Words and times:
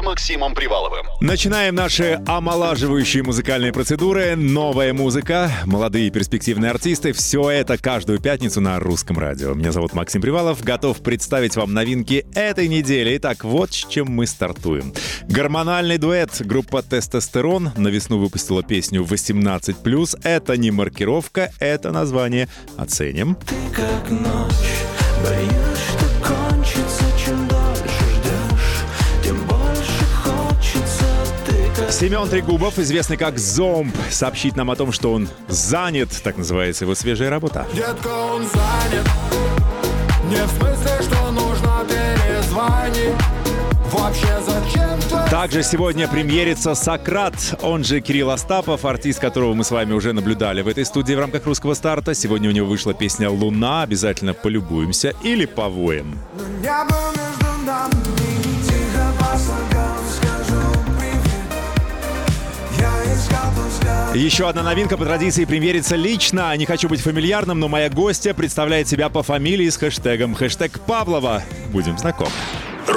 С 0.00 0.02
Максимом 0.02 0.54
Приваловым. 0.54 1.04
Начинаем 1.20 1.74
наши 1.74 2.22
омолаживающие 2.26 3.22
музыкальные 3.22 3.70
процедуры. 3.70 4.34
Новая 4.34 4.94
музыка, 4.94 5.52
молодые 5.66 6.10
перспективные 6.10 6.70
артисты. 6.70 7.12
Все 7.12 7.50
это 7.50 7.76
каждую 7.76 8.18
пятницу 8.18 8.62
на 8.62 8.80
русском 8.80 9.18
радио. 9.18 9.52
Меня 9.52 9.72
зовут 9.72 9.92
Максим 9.92 10.22
Привалов. 10.22 10.64
Готов 10.64 11.02
представить 11.02 11.54
вам 11.54 11.74
новинки 11.74 12.24
этой 12.34 12.68
недели. 12.68 13.18
Итак, 13.18 13.44
вот 13.44 13.72
с 13.72 13.86
чем 13.88 14.06
мы 14.08 14.26
стартуем. 14.26 14.94
Гормональный 15.28 15.98
дуэт. 15.98 16.30
Группа 16.46 16.82
«Тестостерон» 16.82 17.72
на 17.76 17.88
весну 17.88 18.18
выпустила 18.18 18.62
песню 18.62 19.02
«18+.» 19.02 20.18
Это 20.22 20.56
не 20.56 20.70
маркировка, 20.70 21.52
это 21.58 21.92
название. 21.92 22.48
Оценим. 22.78 23.36
как 23.74 24.10
ночь 24.10 24.80
Боюсь, 25.22 25.69
Семен 31.90 32.28
Трегубов, 32.28 32.78
известный 32.78 33.16
как 33.16 33.38
Зомб, 33.38 33.94
сообщит 34.10 34.54
нам 34.56 34.70
о 34.70 34.76
том, 34.76 34.92
что 34.92 35.12
он 35.12 35.28
занят, 35.48 36.08
так 36.22 36.38
называется 36.38 36.84
его 36.84 36.94
свежая 36.94 37.30
работа. 37.30 37.66
Детка, 37.74 38.08
он 38.08 38.42
занят 38.42 39.08
Не 40.30 40.42
в 40.44 40.50
смысле, 40.50 41.02
что 41.02 41.30
нужно 41.32 41.84
перезвонить 41.88 43.16
Также 45.30 45.62
сегодня 45.64 46.06
премьерится 46.06 46.74
Сократ, 46.74 47.34
он 47.60 47.82
же 47.82 48.00
Кирилл 48.00 48.30
Остапов, 48.30 48.84
артист, 48.84 49.18
которого 49.18 49.54
мы 49.54 49.64
с 49.64 49.72
вами 49.72 49.92
уже 49.92 50.12
наблюдали 50.12 50.62
в 50.62 50.68
этой 50.68 50.84
студии 50.84 51.14
в 51.14 51.18
рамках 51.18 51.44
русского 51.44 51.74
старта. 51.74 52.14
Сегодня 52.14 52.48
у 52.50 52.52
него 52.52 52.68
вышла 52.68 52.94
песня 52.94 53.28
«Луна», 53.28 53.82
обязательно 53.82 54.32
полюбуемся 54.32 55.12
или 55.22 55.44
повоем. 55.44 56.18
Небо 56.62 56.96
между 57.16 57.66
нами 57.66 57.94
Тихо 58.64 59.12
Еще 64.14 64.48
одна 64.48 64.64
новинка 64.64 64.96
по 64.96 65.04
традиции 65.04 65.44
премьерится 65.44 65.94
лично. 65.94 66.56
Не 66.56 66.66
хочу 66.66 66.88
быть 66.88 67.00
фамильярным, 67.00 67.60
но 67.60 67.68
моя 67.68 67.88
гостья 67.88 68.34
представляет 68.34 68.88
себя 68.88 69.08
по 69.08 69.22
фамилии 69.22 69.68
с 69.68 69.76
хэштегом 69.76 70.34
хэштег 70.34 70.80
Павлова. 70.80 71.44
Будем 71.72 71.96
знакомы. 71.96 72.32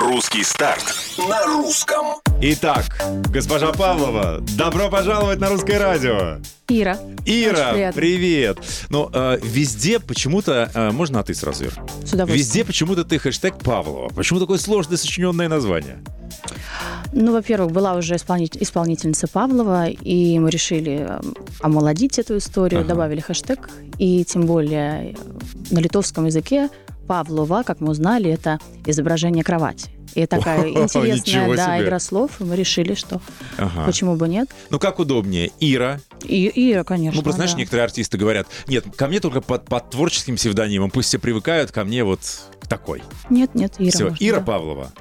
Русский 0.03 0.43
старт. 0.43 0.83
На 1.29 1.45
русском. 1.45 2.17
Итак, 2.41 2.83
госпожа 3.29 3.71
Павлова, 3.71 4.41
добро 4.57 4.89
пожаловать 4.89 5.39
на 5.39 5.47
русское 5.47 5.77
радио. 5.79 6.39
Ира. 6.67 6.97
Ира, 7.25 7.91
привет. 7.93 8.57
Ну, 8.89 9.09
э, 9.13 9.37
везде 9.41 9.99
почему-то... 10.01 10.69
э, 10.73 10.91
можно 10.91 11.21
а 11.21 11.23
ты 11.23 11.33
сразу, 11.33 11.63
Ир? 11.65 11.71
С 12.03 12.11
удовольствием. 12.13 12.27
Везде 12.27 12.65
почему-то 12.65 13.05
ты 13.05 13.17
хэштег 13.17 13.59
Павлова. 13.59 14.09
Почему 14.09 14.41
такое 14.41 14.57
сложное 14.57 14.97
сочиненное 14.97 15.47
название? 15.47 15.99
Ну, 17.13 17.31
во-первых, 17.31 17.71
была 17.71 17.93
уже 17.95 18.15
исполнить- 18.15 18.57
исполнительница 18.61 19.27
Павлова, 19.27 19.87
и 19.87 20.37
мы 20.39 20.49
решили 20.49 21.05
э, 21.09 21.21
омолодить 21.61 22.19
эту 22.19 22.37
историю, 22.37 22.81
Ага. 22.81 22.89
добавили 22.89 23.21
хэштег, 23.21 23.69
и 23.99 24.25
тем 24.25 24.47
более 24.47 25.11
э, 25.11 25.15
на 25.71 25.79
литовском 25.79 26.25
языке 26.25 26.69
Павлова, 27.07 27.63
как 27.63 27.79
мы 27.81 27.91
узнали, 27.91 28.29
это 28.29 28.59
изображение 28.85 29.43
кровати. 29.43 29.89
И 30.13 30.25
такая 30.27 30.67
интересная 30.69 31.55
да, 31.55 31.75
себе. 31.77 31.85
игра 31.85 31.99
слов, 31.99 32.39
мы 32.39 32.55
решили, 32.55 32.93
что 32.93 33.19
Ага. 33.57 33.85
почему 33.85 34.15
бы 34.15 34.27
нет. 34.27 34.49
Ну, 34.69 34.79
как 34.79 34.99
удобнее? 34.99 35.51
Ира. 35.59 35.99
И 36.23 36.71
Ира, 36.71 36.83
конечно. 36.83 37.17
Ну, 37.17 37.23
просто, 37.23 37.37
знаешь, 37.37 37.53
да. 37.53 37.57
некоторые 37.57 37.85
артисты 37.85 38.17
говорят, 38.17 38.47
нет, 38.67 38.85
ко 38.95 39.07
мне 39.07 39.19
только 39.19 39.41
под, 39.41 39.65
под 39.65 39.89
творческим 39.89 40.35
псевдонимом. 40.35 40.91
Пусть 40.91 41.09
все 41.09 41.19
привыкают 41.19 41.71
ко 41.71 41.83
мне 41.83 42.03
вот 42.03 42.19
такой. 42.69 43.01
Нет, 43.29 43.55
нет, 43.55 43.73
Ира. 43.79 43.89
Все, 43.91 44.03
можно, 44.09 44.17
Ира 44.23 44.39
да. 44.39 44.45
Павлова. 44.45 44.91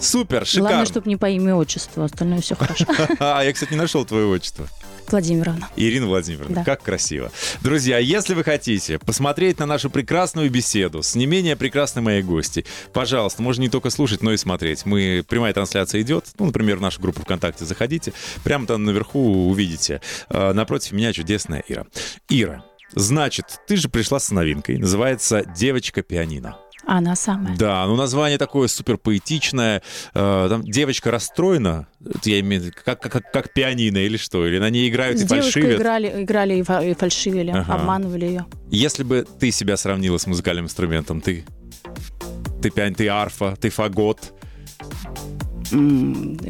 Супер, 0.00 0.38
Главное, 0.38 0.46
шикарно. 0.46 0.86
чтобы 0.86 1.08
не 1.08 1.16
по 1.16 1.28
имени 1.28 1.52
отчеству, 1.52 2.02
остальное 2.02 2.40
все 2.40 2.56
хорошо. 2.56 2.86
А, 3.20 3.42
я, 3.42 3.52
кстати, 3.52 3.72
не 3.72 3.78
нашел 3.78 4.04
твое 4.04 4.26
отчество. 4.26 4.66
Владимировна. 5.10 5.68
Ирина 5.76 6.06
Владимировна, 6.06 6.56
Да. 6.56 6.64
как 6.64 6.82
красиво. 6.82 7.30
Друзья, 7.62 7.98
если 7.98 8.34
вы 8.34 8.44
хотите 8.44 8.98
посмотреть 8.98 9.58
на 9.58 9.66
нашу 9.66 9.90
прекрасную 9.90 10.50
беседу 10.50 11.02
с 11.02 11.14
не 11.14 11.26
менее 11.26 11.56
прекрасной 11.56 12.02
моей 12.02 12.22
гости, 12.22 12.64
пожалуйста, 12.92 13.42
можно 13.42 13.62
не 13.62 13.68
только 13.68 13.90
слушать, 13.90 14.22
но 14.22 14.32
и 14.32 14.36
смотреть. 14.36 14.86
Мы, 14.86 15.24
прямая 15.28 15.52
трансляция 15.52 16.00
идет, 16.02 16.26
ну, 16.38 16.46
например, 16.46 16.76
в 16.78 16.80
нашу 16.80 17.00
группу 17.00 17.22
ВКонтакте 17.22 17.64
заходите, 17.64 18.12
прямо 18.44 18.66
там 18.66 18.84
наверху 18.84 19.48
увидите. 19.48 20.00
А, 20.28 20.52
напротив 20.52 20.92
меня 20.92 21.12
чудесная 21.12 21.62
Ира. 21.68 21.86
Ира, 22.28 22.64
значит, 22.94 23.60
ты 23.66 23.76
же 23.76 23.88
пришла 23.88 24.18
с 24.18 24.30
новинкой, 24.30 24.78
называется 24.78 25.44
«Девочка-пианино». 25.44 26.56
Она 26.86 27.14
самая. 27.14 27.56
Да, 27.56 27.86
ну 27.86 27.94
название 27.96 28.38
такое 28.38 28.66
супер 28.68 28.98
поэтичное. 28.98 29.82
Э, 30.14 30.46
там 30.50 30.64
девочка 30.64 31.10
расстроена, 31.10 31.86
я 32.24 32.40
имею 32.40 32.62
в 32.62 32.64
виду, 32.66 32.76
как, 32.84 33.00
как, 33.00 33.30
как 33.32 33.52
пианино 33.52 33.98
или 33.98 34.16
что? 34.16 34.46
Или 34.46 34.58
на 34.58 34.68
ней 34.68 34.88
играют 34.90 35.18
С 35.18 35.22
и 35.22 35.26
фальшивят? 35.26 35.78
играли, 35.80 36.22
играли 36.24 36.54
и 36.56 36.62
фа- 36.62 36.82
и 36.82 36.94
фальшивили, 36.94 37.50
Ага. 37.50 37.74
обманывали 37.74 38.24
ее. 38.26 38.46
Если 38.70 39.04
бы 39.04 39.24
ты 39.38 39.50
себя 39.52 39.76
сравнила 39.76 40.18
с 40.18 40.26
музыкальным 40.26 40.64
инструментом, 40.64 41.20
ты 41.20 41.44
ты 42.60 42.70
пиань, 42.70 42.94
ты 42.94 43.08
арфа, 43.08 43.56
ты 43.60 43.70
фагот, 43.70 44.32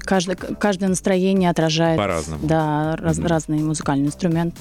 Каждое, 0.00 0.36
каждое 0.36 0.88
настроение 0.88 1.50
отражает 1.50 1.96
По-разному. 1.96 2.46
Да, 2.46 2.96
раз- 2.96 3.18
Мгм. 3.18 3.26
разный 3.26 3.58
музыкальный 3.62 4.06
инструмент. 4.06 4.54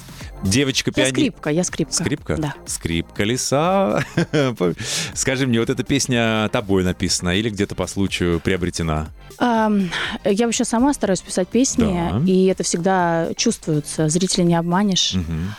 девочка 0.44 0.90
Я 0.90 1.04
пиани... 1.04 1.10
скрипка, 1.10 1.50
я 1.50 1.64
скрипка. 1.64 1.94
Скрипка? 1.94 2.36
Да. 2.36 2.54
Скрипка 2.66 3.24
леса. 3.24 4.04
Скажи 5.14 5.46
мне, 5.46 5.60
вот 5.60 5.70
эта 5.70 5.82
песня 5.84 6.48
тобой 6.52 6.84
написана 6.84 7.30
или 7.30 7.50
где-то 7.50 7.74
по 7.74 7.86
случаю 7.86 8.40
приобретена? 8.40 9.08
Я 9.40 10.46
вообще 10.46 10.64
сама 10.64 10.92
стараюсь 10.94 11.20
писать 11.20 11.48
песни, 11.48 12.10
Да. 12.10 12.22
и 12.26 12.46
это 12.46 12.62
всегда 12.62 13.28
чувствуется. 13.36 14.08
Зрителя 14.08 14.44
не 14.44 14.54
обманешь. 14.54 15.14
Мгм. 15.14 15.54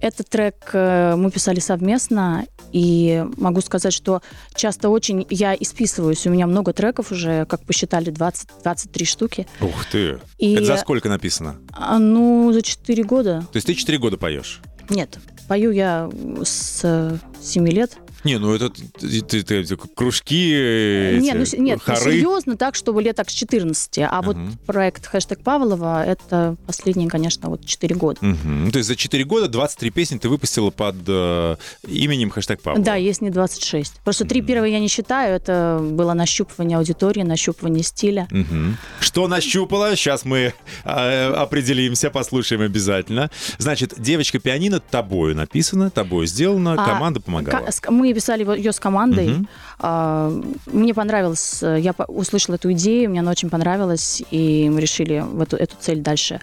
Этот 0.00 0.28
трек 0.28 0.70
э, 0.74 1.14
мы 1.16 1.30
писали 1.30 1.58
совместно, 1.58 2.44
и 2.72 3.24
могу 3.36 3.60
сказать, 3.60 3.92
что 3.92 4.22
часто 4.54 4.88
очень 4.88 5.26
я 5.30 5.54
исписываюсь. 5.54 6.26
У 6.26 6.30
меня 6.30 6.46
много 6.46 6.72
треков 6.72 7.12
уже, 7.12 7.46
как 7.46 7.62
посчитали, 7.62 8.10
20, 8.10 8.48
23 8.62 9.04
штуки. 9.06 9.46
Ух 9.60 9.86
ты. 9.90 10.18
И, 10.38 10.54
Это 10.54 10.64
за 10.64 10.76
сколько 10.76 11.08
написано? 11.08 11.56
а, 11.72 11.98
ну, 11.98 12.52
за 12.52 12.62
4 12.62 13.02
года. 13.04 13.46
То 13.52 13.56
есть 13.56 13.66
ты 13.66 13.74
4 13.74 13.98
года 13.98 14.16
поешь? 14.16 14.60
Нет, 14.88 15.18
пою 15.48 15.70
я 15.70 16.10
с 16.44 17.18
7 17.42 17.68
лет. 17.68 17.96
Не, 18.26 18.38
ну 18.38 18.52
это 18.54 18.70
ты, 18.70 19.20
ты- 19.22 19.42
ты- 19.64 19.76
кружки, 19.94 20.52
эти, 20.52 21.22
нет, 21.22 21.36
ну, 21.56 21.62
нет, 21.62 21.80
ну, 21.86 21.94
хоры. 21.94 22.12
серьезно 22.12 22.56
так, 22.56 22.74
чтобы 22.74 23.02
лет 23.02 23.14
так 23.16 23.30
с 23.30 23.32
14. 23.32 23.98
А 24.10 24.20
вот 24.22 24.36
Мгм. 24.36 24.58
проект 24.66 25.06
хэштег 25.06 25.40
Павлова 25.42 26.04
это 26.04 26.56
последние, 26.66 27.08
конечно, 27.08 27.48
вот 27.48 27.64
4 27.64 27.94
года. 27.94 28.18
Ну, 28.22 28.70
То 28.72 28.78
есть 28.78 28.88
за 28.88 28.96
4 28.96 29.24
года 29.24 29.46
23 29.48 29.90
песни 29.90 30.18
ты 30.18 30.28
выпустила 30.28 30.70
под 30.70 30.96
э, 31.06 31.56
именем 31.86 32.30
хэштег 32.30 32.60
Павлова. 32.62 32.84
Да, 32.84 32.96
есть 32.96 33.20
не 33.22 33.30
26. 33.30 34.00
Просто 34.04 34.24
три 34.24 34.42
первые 34.42 34.72
я 34.72 34.80
не 34.80 34.88
считаю. 34.88 35.36
Это 35.36 35.78
было 35.80 36.12
нащупывание 36.14 36.78
аудитории, 36.78 37.22
нащупывание 37.22 37.84
стиля. 37.84 38.26
Мгм. 38.32 38.76
Что 39.00 39.28
нащупала? 39.28 39.94
Сейчас 39.94 40.24
мы 40.24 40.52
э, 40.84 41.32
определимся, 41.32 42.10
послушаем 42.10 42.62
обязательно. 42.62 43.30
Значит, 43.58 43.94
девочка-пианино 43.98 44.80
тобою 44.80 45.36
написано, 45.36 45.90
тобою 45.90 46.26
сделано, 46.26 46.72
А, 46.72 46.84
команда 46.84 47.20
помогала. 47.20 47.68
Мы 47.88 48.15
писали 48.16 48.44
ее 48.56 48.72
с 48.72 48.80
командой. 48.80 49.28
Мгм. 49.28 49.48
А, 49.78 50.32
Мне 50.72 50.94
понравилось, 50.94 51.62
э, 51.62 51.78
я 51.80 51.94
услышала 52.08 52.54
эту 52.54 52.72
идею, 52.72 53.10
мне 53.10 53.20
она 53.20 53.30
очень 53.30 53.50
понравилась, 53.50 54.22
и 54.30 54.70
мы 54.70 54.80
решили 54.80 55.20
в 55.20 55.42
эту, 55.42 55.56
эту 55.56 55.76
цель 55.78 56.00
дальше 56.00 56.40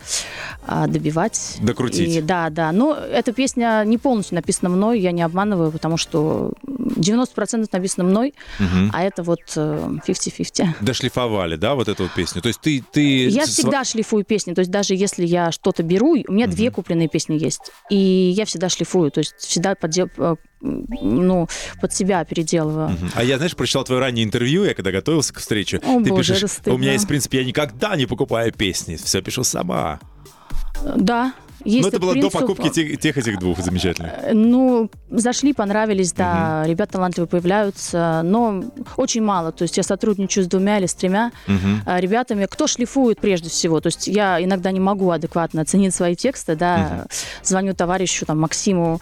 а, 0.68 0.86
добивать. 0.86 1.58
Докрутить. 1.62 2.16
И, 2.16 2.22
да, 2.22 2.50
да. 2.52 2.72
Но 2.72 2.94
эта 2.94 3.34
песня 3.34 3.84
не 3.86 3.98
полностью 3.98 4.36
написана 4.36 4.70
мной, 4.70 5.00
я 5.00 5.12
не 5.12 5.24
обманываю, 5.24 5.72
потому 5.72 5.98
что 5.98 6.52
90% 6.96 7.68
написано 7.72 8.04
мной, 8.06 8.34
Мгм. 8.60 8.92
а 8.94 9.04
это 9.04 9.24
вот 9.24 9.40
э, 9.56 9.90
50-50. 10.08 10.68
Дошлифовали, 10.82 11.56
да, 11.56 11.76
вот 11.76 11.88
эту 11.88 12.04
вот 12.04 12.14
песню? 12.14 12.42
То 12.42 12.48
есть 12.48 12.62
ты... 12.62 12.84
ты 12.92 13.28
Я 13.28 13.46
всегда 13.46 13.84
шлифую 13.84 14.24
песни, 14.24 14.54
то 14.54 14.60
есть 14.60 14.72
даже 14.72 14.96
если 14.96 15.26
я 15.26 15.52
что-то 15.52 15.84
беру, 15.84 16.16
у 16.28 16.32
меня 16.32 16.48
две 16.48 16.72
купленные 16.72 17.08
песни 17.08 17.36
есть, 17.38 17.72
и 17.90 17.96
я 17.96 18.46
всегда 18.46 18.70
шлифую, 18.70 19.12
то 19.12 19.20
есть 19.20 19.36
всегда 19.38 19.74
поддел- 19.74 20.10
э, 20.18 20.36
ну, 20.62 21.48
под 21.82 21.94
себя 21.94 22.24
переделываю. 22.24 22.90
Мгм. 22.90 23.12
А 23.16 23.24
я, 23.24 23.38
знаешь, 23.38 23.56
прочитал 23.56 23.84
твое 23.84 24.00
раннее 24.02 24.24
интервью, 24.26 24.64
я 24.64 24.74
когда 24.74 24.92
готовился 24.92 25.34
к 25.34 25.40
встрече. 25.40 25.78
О, 25.84 26.02
ты 26.02 26.10
боже, 26.10 26.34
пишешь, 26.34 26.52
у 26.66 26.78
меня 26.78 26.94
есть 26.94 27.08
принцип, 27.08 27.34
я 27.34 27.44
никогда 27.44 27.96
не 27.96 28.06
покупаю 28.06 28.52
песни, 28.54 28.96
все 28.96 29.22
пишу 29.22 29.44
сама. 29.44 30.00
Да, 30.96 31.34
Есть 31.66 31.84
Ну, 31.84 31.88
это 31.90 32.00
было 32.00 32.14
до 32.14 32.20
принцип, 32.20 32.40
покупки 32.40 32.70
тех, 32.70 33.00
тех 33.00 33.18
этих 33.18 33.40
двух 33.40 33.60
замечательных. 33.60 34.12
э, 34.22 34.34
Ну, 34.34 34.90
зашли, 35.10 35.54
понравились, 35.54 36.14
да, 36.14 36.64
ребята 36.66 36.94
талантливые 36.94 37.30
появляются, 37.30 38.22
но 38.24 38.64
очень 38.98 39.22
мало. 39.24 39.52
То 39.52 39.64
есть 39.64 39.78
я 39.78 39.84
сотрудничаю 39.84 40.44
с 40.44 40.48
двумя 40.48 40.78
или 40.80 40.86
с 40.86 40.94
тремя 40.94 41.32
э, 41.48 42.00
ребятами. 42.00 42.46
Кто 42.50 42.68
шлифует 42.68 43.20
прежде 43.20 43.50
всего? 43.50 43.80
То 43.80 43.88
есть 43.88 44.08
я 44.08 44.44
иногда 44.44 44.72
не 44.72 44.80
могу 44.80 45.10
адекватно 45.12 45.62
оценить 45.62 45.94
свои 45.94 46.16
тексты, 46.16 46.56
да. 46.56 47.08
Звоню 47.44 47.74
товарищу, 47.74 48.26
там, 48.26 48.40
Максиму, 48.40 49.00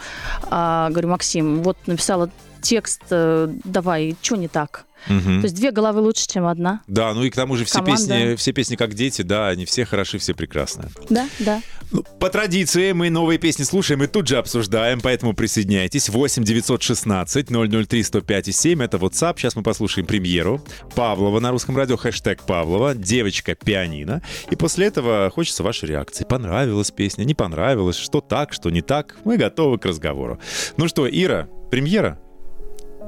а, 0.49 0.89
говорю, 0.89 1.09
Максим, 1.09 1.63
вот 1.63 1.77
написала 1.87 2.29
текст, 2.61 3.01
э, 3.09 3.49
давай, 3.63 4.15
что 4.21 4.35
не 4.35 4.47
так? 4.47 4.85
Мгм. 5.07 5.41
То 5.41 5.45
есть 5.45 5.55
две 5.55 5.71
головы 5.71 6.01
лучше, 6.01 6.27
чем 6.27 6.45
одна. 6.45 6.81
Да, 6.87 7.13
ну 7.13 7.23
и 7.23 7.29
к 7.29 7.35
тому 7.35 7.55
же 7.55 7.65
все 7.65 7.79
Команда. 7.79 8.07
песни, 8.07 8.35
все 8.35 8.51
песни 8.51 8.75
как 8.75 8.93
дети, 8.93 9.21
да, 9.21 9.47
они 9.47 9.65
все 9.65 9.85
хороши, 9.85 10.17
все 10.17 10.33
прекрасны. 10.33 10.89
Да, 11.09 11.27
да. 11.39 11.61
Ну, 11.91 12.03
по 12.19 12.29
традиции 12.29 12.93
мы 12.93 13.09
новые 13.09 13.37
песни 13.37 13.63
слушаем 13.63 14.01
и 14.03 14.07
тут 14.07 14.27
же 14.27 14.37
обсуждаем, 14.37 15.01
поэтому 15.01 15.33
присоединяйтесь. 15.33 16.07
8 16.07 16.43
916 16.43 17.47
003 17.47 18.03
105 18.03 18.47
и 18.47 18.51
7 18.51 18.83
это 18.83 18.97
WhatsApp. 18.97 19.37
Сейчас 19.37 19.55
мы 19.55 19.63
послушаем 19.63 20.07
премьеру 20.07 20.63
Павлова 20.95 21.39
на 21.39 21.51
русском 21.51 21.75
радио, 21.75 21.97
хэштег 21.97 22.43
Павлова, 22.43 22.95
девочка 22.95 23.55
пианино. 23.55 24.21
И 24.49 24.55
после 24.55 24.87
этого 24.87 25.29
хочется 25.29 25.63
вашей 25.63 25.89
реакции. 25.89 26.23
Понравилась 26.23 26.91
песня, 26.91 27.25
не 27.25 27.33
понравилась, 27.33 27.97
что 27.97 28.21
так, 28.21 28.53
что 28.53 28.69
не 28.69 28.81
так. 28.81 29.17
Мы 29.25 29.37
готовы 29.37 29.77
к 29.77 29.85
разговору. 29.85 30.39
Ну 30.77 30.87
что, 30.87 31.09
Ира, 31.09 31.49
премьера? 31.71 32.19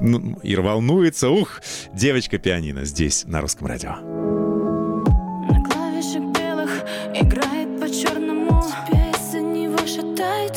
Ну, 0.00 0.38
Ира 0.42 0.62
волнуется. 0.62 1.30
Ух, 1.30 1.60
девочка 1.92 2.38
пианино 2.38 2.84
здесь, 2.84 3.24
на 3.26 3.40
русском 3.40 3.66
радио. 3.66 3.96
На 5.50 5.64
клавишах 5.64 6.24
белых 6.38 6.84
играет 7.14 7.80
по-черному 7.80 8.62
Тебя 8.62 9.10
из-за 9.10 9.40
него 9.40 9.78
шатает 9.86 10.56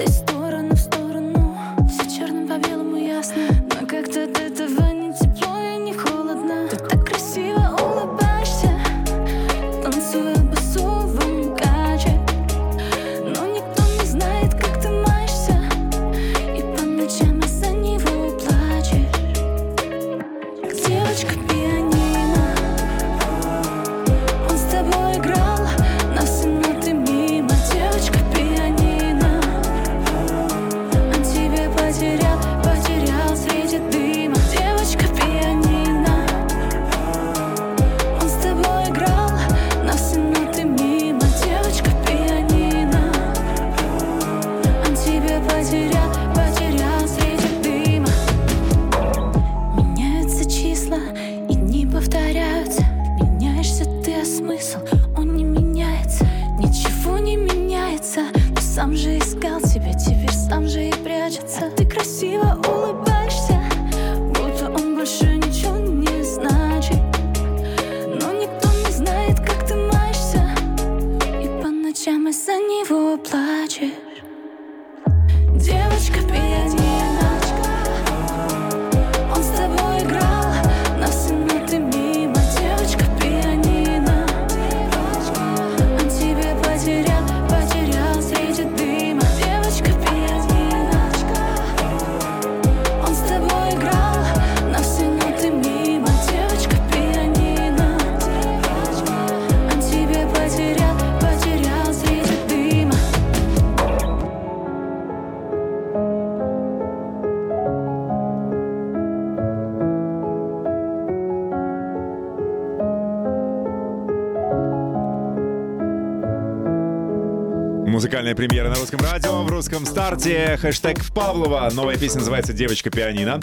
Музыкальная 118.27 118.49
премьера 118.49 118.69
на 118.69 118.75
русском 118.75 118.99
радио, 118.99 119.41
в 119.41 119.47
русском 119.47 119.85
старте. 119.85 120.57
Хэштег 120.57 121.01
Павлова. 121.13 121.69
Новая 121.71 121.95
песня 121.95 122.19
называется 122.19 122.51
«Девочка 122.51 122.89
пианино». 122.89 123.39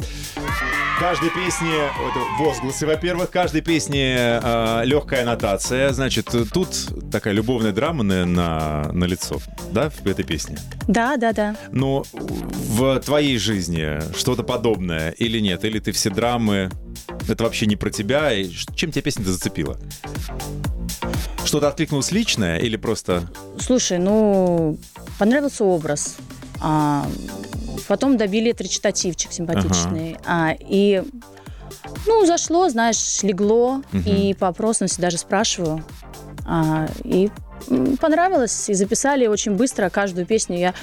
Каждой 1.00 1.30
песне, 1.30 1.74
это 1.74 2.20
возгласы, 2.38 2.86
во-первых, 2.86 3.30
каждой 3.30 3.62
песне 3.62 4.42
легкая 4.84 5.22
аннотация. 5.22 5.90
Значит, 5.94 6.34
тут 6.52 6.68
такая 7.10 7.32
любовная 7.32 7.72
драма 7.72 8.02
на, 8.02 8.26
на, 8.26 8.92
на 8.92 9.04
лицо, 9.04 9.40
да, 9.72 9.88
в 9.88 10.06
этой 10.06 10.22
песне. 10.26 10.58
Да, 10.86 11.16
да, 11.16 11.32
да. 11.32 11.56
Но 11.72 12.04
в 12.12 13.00
твоей 13.00 13.38
жизни 13.38 14.00
что-то 14.14 14.42
подобное 14.42 15.12
или 15.12 15.40
нет? 15.40 15.64
Или 15.64 15.78
ты 15.78 15.92
все 15.92 16.10
драмы, 16.10 16.70
это 17.26 17.44
вообще 17.44 17.64
не 17.64 17.76
про 17.76 17.88
тебя? 17.88 18.34
И 18.34 18.50
чем 18.50 18.92
тебя 18.92 19.00
песня-то 19.00 19.32
зацепила? 19.32 19.78
Что-то 21.54 21.68
откликнулось 21.68 22.10
личное 22.10 22.58
или 22.58 22.74
просто... 22.76 23.22
Слушай, 23.60 23.98
ну, 23.98 24.76
понравился 25.20 25.62
образ. 25.62 26.16
А, 26.60 27.06
потом 27.86 28.16
добили 28.16 28.50
это 28.50 28.64
речитативчик 28.64 29.30
симпатичный. 29.30 30.16
А, 30.26 30.56
и, 30.58 31.04
ну, 32.08 32.26
зашло, 32.26 32.68
знаешь, 32.70 33.22
легло. 33.22 33.82
И 34.04 34.34
по 34.36 34.48
опросам 34.48 34.88
даже 34.98 35.16
спрашиваю. 35.16 35.84
А, 36.44 36.88
и 37.04 37.30
понравилось. 38.00 38.68
И 38.68 38.74
записали 38.74 39.26
очень 39.26 39.52
быстро 39.52 39.88
каждую 39.90 40.26
песню. 40.26 40.58
Я 40.58 40.74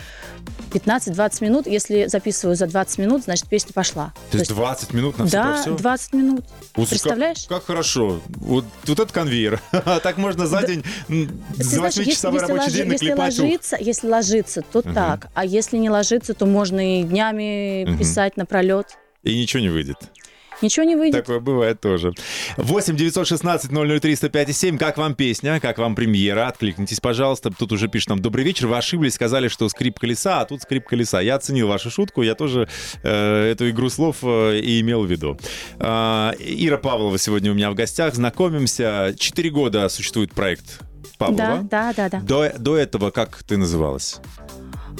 15-20 0.71 1.43
минут. 1.43 1.67
Если 1.67 2.05
записываю 2.07 2.55
за 2.55 2.67
20 2.67 2.97
минут, 2.99 3.23
значит, 3.23 3.47
песня 3.47 3.73
пошла. 3.73 4.13
То 4.31 4.37
есть 4.37 4.53
20 4.53 4.93
минут 4.93 5.17
на 5.17 5.25
все 5.27 5.37
да, 5.37 5.61
все? 5.61 5.75
20 5.75 6.13
минут. 6.13 6.45
Вот 6.75 6.89
Представляешь? 6.89 7.45
Как, 7.47 7.59
как 7.59 7.65
хорошо. 7.65 8.21
Вот, 8.27 8.65
вот 8.85 8.99
это 8.99 9.11
конвейер. 9.13 9.61
так 9.71 10.17
можно 10.17 10.47
за 10.47 10.65
день 10.65 10.83
за 11.57 11.63
знаешь, 11.63 11.97
8-часовой 11.97 12.39
если, 12.39 12.47
рабочий 12.51 12.63
ложи- 12.65 12.77
день 12.77 12.91
если 12.91 13.09
наклепать. 13.09 13.33
ух. 13.33 13.39
ложиться, 13.43 13.77
если 13.79 14.07
ложиться, 14.07 14.61
то 14.71 14.81
так. 14.81 15.27
А 15.33 15.45
если 15.45 15.77
не 15.77 15.89
ложиться, 15.89 16.33
то 16.33 16.45
можно 16.45 17.01
и 17.01 17.03
днями 17.03 17.85
Мгм. 17.85 17.97
писать 17.97 18.37
напролет. 18.37 18.97
И 19.23 19.39
ничего 19.39 19.61
не 19.61 19.69
выйдет. 19.69 19.97
Ничего 20.61 20.85
не 20.85 20.95
выйдет. 20.95 21.21
Такое 21.21 21.39
бывает 21.39 21.79
тоже. 21.79 22.13
8 22.57 22.95
916 22.95 23.71
003 23.71 24.15
105 24.15 24.55
7. 24.55 24.77
Как 24.77 24.97
вам 24.97 25.15
песня? 25.15 25.59
Как 25.59 25.77
вам 25.77 25.95
премьера? 25.95 26.47
Откликнитесь, 26.47 26.99
пожалуйста. 26.99 27.51
Тут 27.51 27.71
уже 27.71 27.87
пишет 27.87 28.09
нам 28.09 28.19
«Добрый 28.19 28.43
вечер». 28.43 28.67
Вы 28.67 28.77
ошиблись, 28.77 29.15
сказали, 29.15 29.47
что 29.47 29.67
скрип 29.69 29.99
колеса, 29.99 30.41
а 30.41 30.45
тут 30.45 30.61
скрип 30.61 30.87
колеса. 30.87 31.21
Я 31.21 31.35
оценил 31.35 31.67
вашу 31.67 31.89
шутку. 31.89 32.21
Я 32.21 32.35
тоже 32.35 32.67
э, 33.03 33.51
эту 33.51 33.69
игру 33.69 33.89
слов 33.89 34.17
э, 34.23 34.59
и 34.59 34.81
имел 34.81 35.03
в 35.03 35.11
виду. 35.11 35.37
А, 35.79 36.33
Ира 36.39 36.77
Павлова 36.77 37.17
сегодня 37.17 37.51
у 37.51 37.53
меня 37.53 37.71
в 37.71 37.75
гостях. 37.75 38.15
Знакомимся. 38.15 39.15
Четыре 39.17 39.49
года 39.49 39.89
существует 39.89 40.33
проект 40.33 40.79
Павлова. 41.17 41.59
Да, 41.63 41.93
да, 41.93 41.93
да, 41.93 42.09
да. 42.09 42.19
До, 42.21 42.51
до 42.57 42.77
этого 42.77 43.11
как 43.11 43.43
ты 43.43 43.57
называлась? 43.57 44.19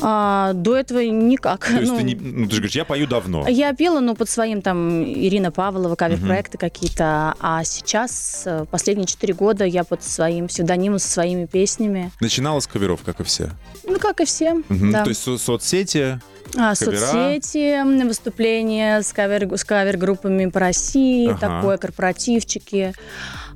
А, 0.01 0.53
до 0.53 0.77
этого 0.77 1.00
никак. 1.00 1.65
То 1.67 1.74
есть 1.79 1.91
Ну, 1.91 1.98
ты, 1.98 2.03
не, 2.03 2.15
ну, 2.15 2.45
ты 2.48 2.51
же 2.55 2.62
говоришь, 2.62 2.75
я 2.75 2.86
пою 2.86 3.07
давно. 3.07 3.48
Я 3.48 3.74
пела, 3.74 4.00
но 4.00 4.15
под 4.15 4.29
своим 4.29 4.62
там 4.62 5.03
Ирина 5.03 5.51
Павлова, 5.51 5.95
кавер-проекты 5.95 6.57
какие-то. 6.57 7.36
А 7.39 7.63
сейчас, 7.63 8.43
э, 8.45 8.65
последние 8.69 9.05
четыре 9.07 9.33
года, 9.33 9.65
я 9.65 9.83
под 9.83 10.03
своим 10.03 10.48
псевдонимом, 10.48 11.00
со 11.00 11.10
своими 11.10 11.45
песнями. 11.45 12.12
Начинала 12.19 12.60
с 12.60 12.67
каверов, 12.67 13.01
как 13.03 13.19
и 13.19 13.24
все. 13.24 13.50
Ну, 13.86 14.00
как 14.00 14.21
и 14.21 14.25
все. 14.25 14.53
Мгм. 14.69 14.91
да. 14.91 15.03
То 15.03 15.10
есть 15.10 15.21
со- 15.24 15.38
соцсети, 15.38 16.19
А, 16.57 16.75
кавера? 16.75 16.98
соцсети, 16.98 18.03
выступления 18.07 19.01
с, 19.01 19.12
кавер, 19.13 19.55
с 19.57 19.63
кавер-группами 19.63 20.48
по 20.48 20.60
России, 20.60 21.29
Ага. 21.29 21.39
такое, 21.39 21.77
корпоративчики. 21.77 22.93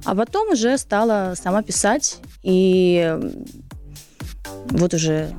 А 0.04 0.16
потом 0.16 0.52
уже 0.52 0.78
стала 0.78 1.34
сама 1.42 1.64
писать. 1.64 2.18
И 2.44 3.18
вот 4.70 4.94
уже 4.94 5.34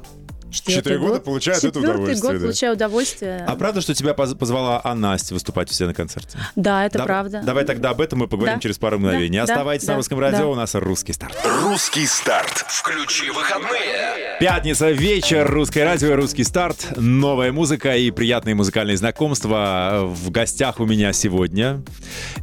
Четвертый 0.60 0.82
Четыре 0.82 0.98
года 0.98 1.12
год. 1.14 1.24
получаю 1.24 1.56
от 1.58 1.64
этого 1.64 1.84
Четвертый 1.84 2.00
удовольствие, 2.02 2.22
год 2.32 2.40
да. 2.40 2.44
получаю 2.46 2.72
удовольствие. 2.74 3.44
А 3.46 3.56
правда, 3.56 3.80
что 3.80 3.94
тебя 3.94 4.14
поз- 4.14 4.34
позвала 4.34 4.80
а 4.82 4.94
Настя 4.94 5.34
выступать 5.34 5.70
все 5.70 5.86
на 5.86 5.94
концерте? 5.94 6.38
Да, 6.56 6.84
это 6.86 6.98
Да- 6.98 7.04
правда. 7.04 7.42
Давай 7.44 7.64
тогда 7.64 7.90
об 7.90 8.00
этом 8.00 8.20
мы 8.20 8.28
поговорим 8.28 8.56
Да. 8.56 8.60
через 8.60 8.78
пару 8.78 8.98
мгновений. 8.98 9.38
Да, 9.38 9.46
да, 9.46 9.52
Оставайтесь 9.54 9.86
на 9.86 9.94
да, 9.94 9.96
русском 9.98 10.18
радио, 10.18 10.38
да. 10.38 10.46
у 10.46 10.54
нас 10.54 10.74
русский 10.74 11.12
старт. 11.12 11.36
Русский 11.62 12.06
старт. 12.06 12.64
Включи 12.68 13.30
выходные. 13.30 14.36
Пятница, 14.40 14.90
вечер, 14.90 15.48
русское 15.50 15.84
радио, 15.84 16.14
русский 16.16 16.44
старт, 16.44 16.88
новая 16.96 17.52
музыка 17.52 17.96
и 17.96 18.10
приятные 18.10 18.54
музыкальные 18.54 18.96
знакомства. 18.96 20.02
В 20.04 20.30
гостях 20.30 20.80
у 20.80 20.86
меня 20.86 21.12
сегодня 21.12 21.82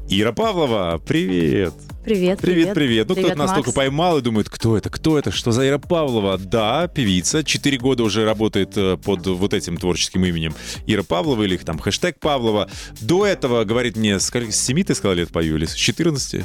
Ира 0.09 0.31
Павлова. 0.31 1.01
Привет. 1.05 1.73
Привет, 2.03 2.39
Привет, 2.41 2.73
привет. 2.73 3.07
Ну, 3.07 3.15
Привет, 3.15 3.31
кто-то 3.31 3.35
нас 3.47 3.53
только 3.55 3.71
поймал 3.71 4.17
и 4.17 4.21
думает, 4.21 4.49
кто 4.49 4.75
это, 4.77 4.89
кто 4.89 5.17
это, 5.17 5.31
что 5.31 5.51
за 5.53 5.65
Ира 5.67 5.77
Павлова? 5.77 6.37
Да, 6.37 6.87
певица. 6.87 7.43
Четыре 7.45 7.77
года 7.77 8.03
уже 8.03 8.25
работает 8.25 8.73
э, 8.75 8.97
под 8.97 9.25
вот 9.25 9.53
этим 9.53 9.77
творческим 9.77 10.25
именем 10.25 10.53
Ира 10.85 11.03
Павлова 11.03 11.43
или 11.43 11.55
их 11.55 11.63
там 11.63 11.79
хэштег 11.79 12.19
Павлова. 12.19 12.69
До 12.99 13.25
этого, 13.25 13.63
говорит 13.63 13.95
мне, 13.95 14.19
с 14.19 14.25
скольки- 14.25 14.51
с 14.51 14.59
7 14.61 14.83
ты 14.83 14.95
сказала 14.95 15.15
лет 15.15 15.29
пою 15.29 15.55
или 15.55 15.63
с 15.65 15.73
14? 15.75 16.43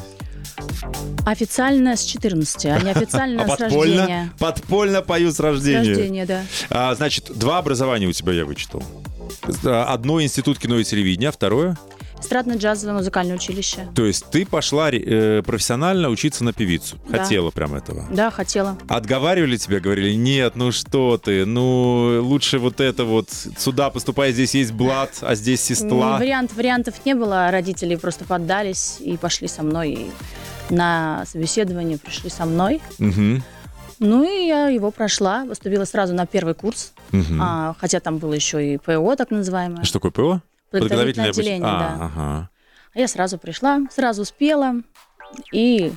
Официально 1.26 1.96
с 1.96 2.04
14, 2.04 2.66
а 2.66 2.78
неофициально 2.80 3.42
а 3.48 3.56
с 3.56 3.60
рождения. 3.60 4.32
подпольно 4.38 5.02
пою 5.02 5.30
с 5.32 5.36
С 5.36 5.40
рождения. 5.40 5.78
рождения, 5.88 6.26
да. 6.26 6.42
А, 6.70 6.94
значит, 6.94 7.32
два 7.36 7.58
образования 7.58 8.06
у 8.06 8.12
тебя 8.12 8.32
я 8.32 8.44
вычитал. 8.44 8.82
Одно 9.64 10.22
институт 10.22 10.58
кино 10.58 10.78
и 10.78 10.84
телевидения, 10.84 11.28
а 11.28 11.32
второе. 11.32 11.76
Эстрадно-джазовое 12.20 12.94
музыкальное 12.94 13.36
училище. 13.36 13.88
То 13.94 14.04
есть 14.04 14.26
ты 14.30 14.44
пошла 14.44 14.90
э, 14.90 15.42
профессионально 15.44 16.08
учиться 16.08 16.44
на 16.44 16.52
певицу. 16.52 16.96
Да. 17.08 17.18
Хотела 17.18 17.50
прям 17.50 17.74
этого. 17.74 18.06
Да, 18.10 18.30
хотела. 18.30 18.76
Отговаривали 18.88 19.56
тебя, 19.56 19.80
говорили, 19.80 20.14
нет, 20.14 20.56
ну 20.56 20.72
что 20.72 21.18
ты, 21.18 21.44
ну 21.46 22.20
лучше 22.22 22.58
вот 22.58 22.80
это 22.80 23.04
вот, 23.04 23.30
сюда 23.30 23.90
поступай, 23.90 24.32
здесь 24.32 24.54
есть 24.54 24.72
блат, 24.72 25.18
а 25.20 25.34
здесь 25.34 25.60
сестла. 25.62 26.18
Вариант, 26.18 26.52
вариантов 26.54 26.94
не 27.04 27.14
было, 27.14 27.50
родители 27.50 27.94
просто 27.96 28.24
поддались 28.24 28.96
и 29.00 29.16
пошли 29.16 29.48
со 29.48 29.62
мной 29.62 29.90
и 29.92 30.10
на 30.70 31.24
собеседование, 31.26 31.98
пришли 31.98 32.30
со 32.30 32.44
мной. 32.44 32.80
Мгм, 32.98 33.42
Ну 34.00 34.22
и 34.24 34.46
я 34.46 34.68
его 34.68 34.90
прошла, 34.90 35.44
поступила 35.46 35.84
сразу 35.84 36.14
на 36.14 36.26
первый 36.26 36.54
курс, 36.54 36.92
мгм. 37.10 37.40
а, 37.42 37.74
хотя 37.78 38.00
там 38.00 38.18
было 38.18 38.32
еще 38.34 38.74
и 38.74 38.78
ПО 38.78 39.16
так 39.16 39.30
называемое. 39.30 39.84
Что 39.84 39.94
такое 39.94 40.10
ПО? 40.12 40.42
Подготовительное 40.70 41.30
отделение, 41.30 41.62
А, 41.68 41.78
да. 41.78 42.04
ага. 42.04 42.50
А 42.94 42.98
я 42.98 43.08
сразу 43.08 43.38
пришла, 43.38 43.80
сразу 43.90 44.24
спела 44.24 44.76
и 45.52 45.92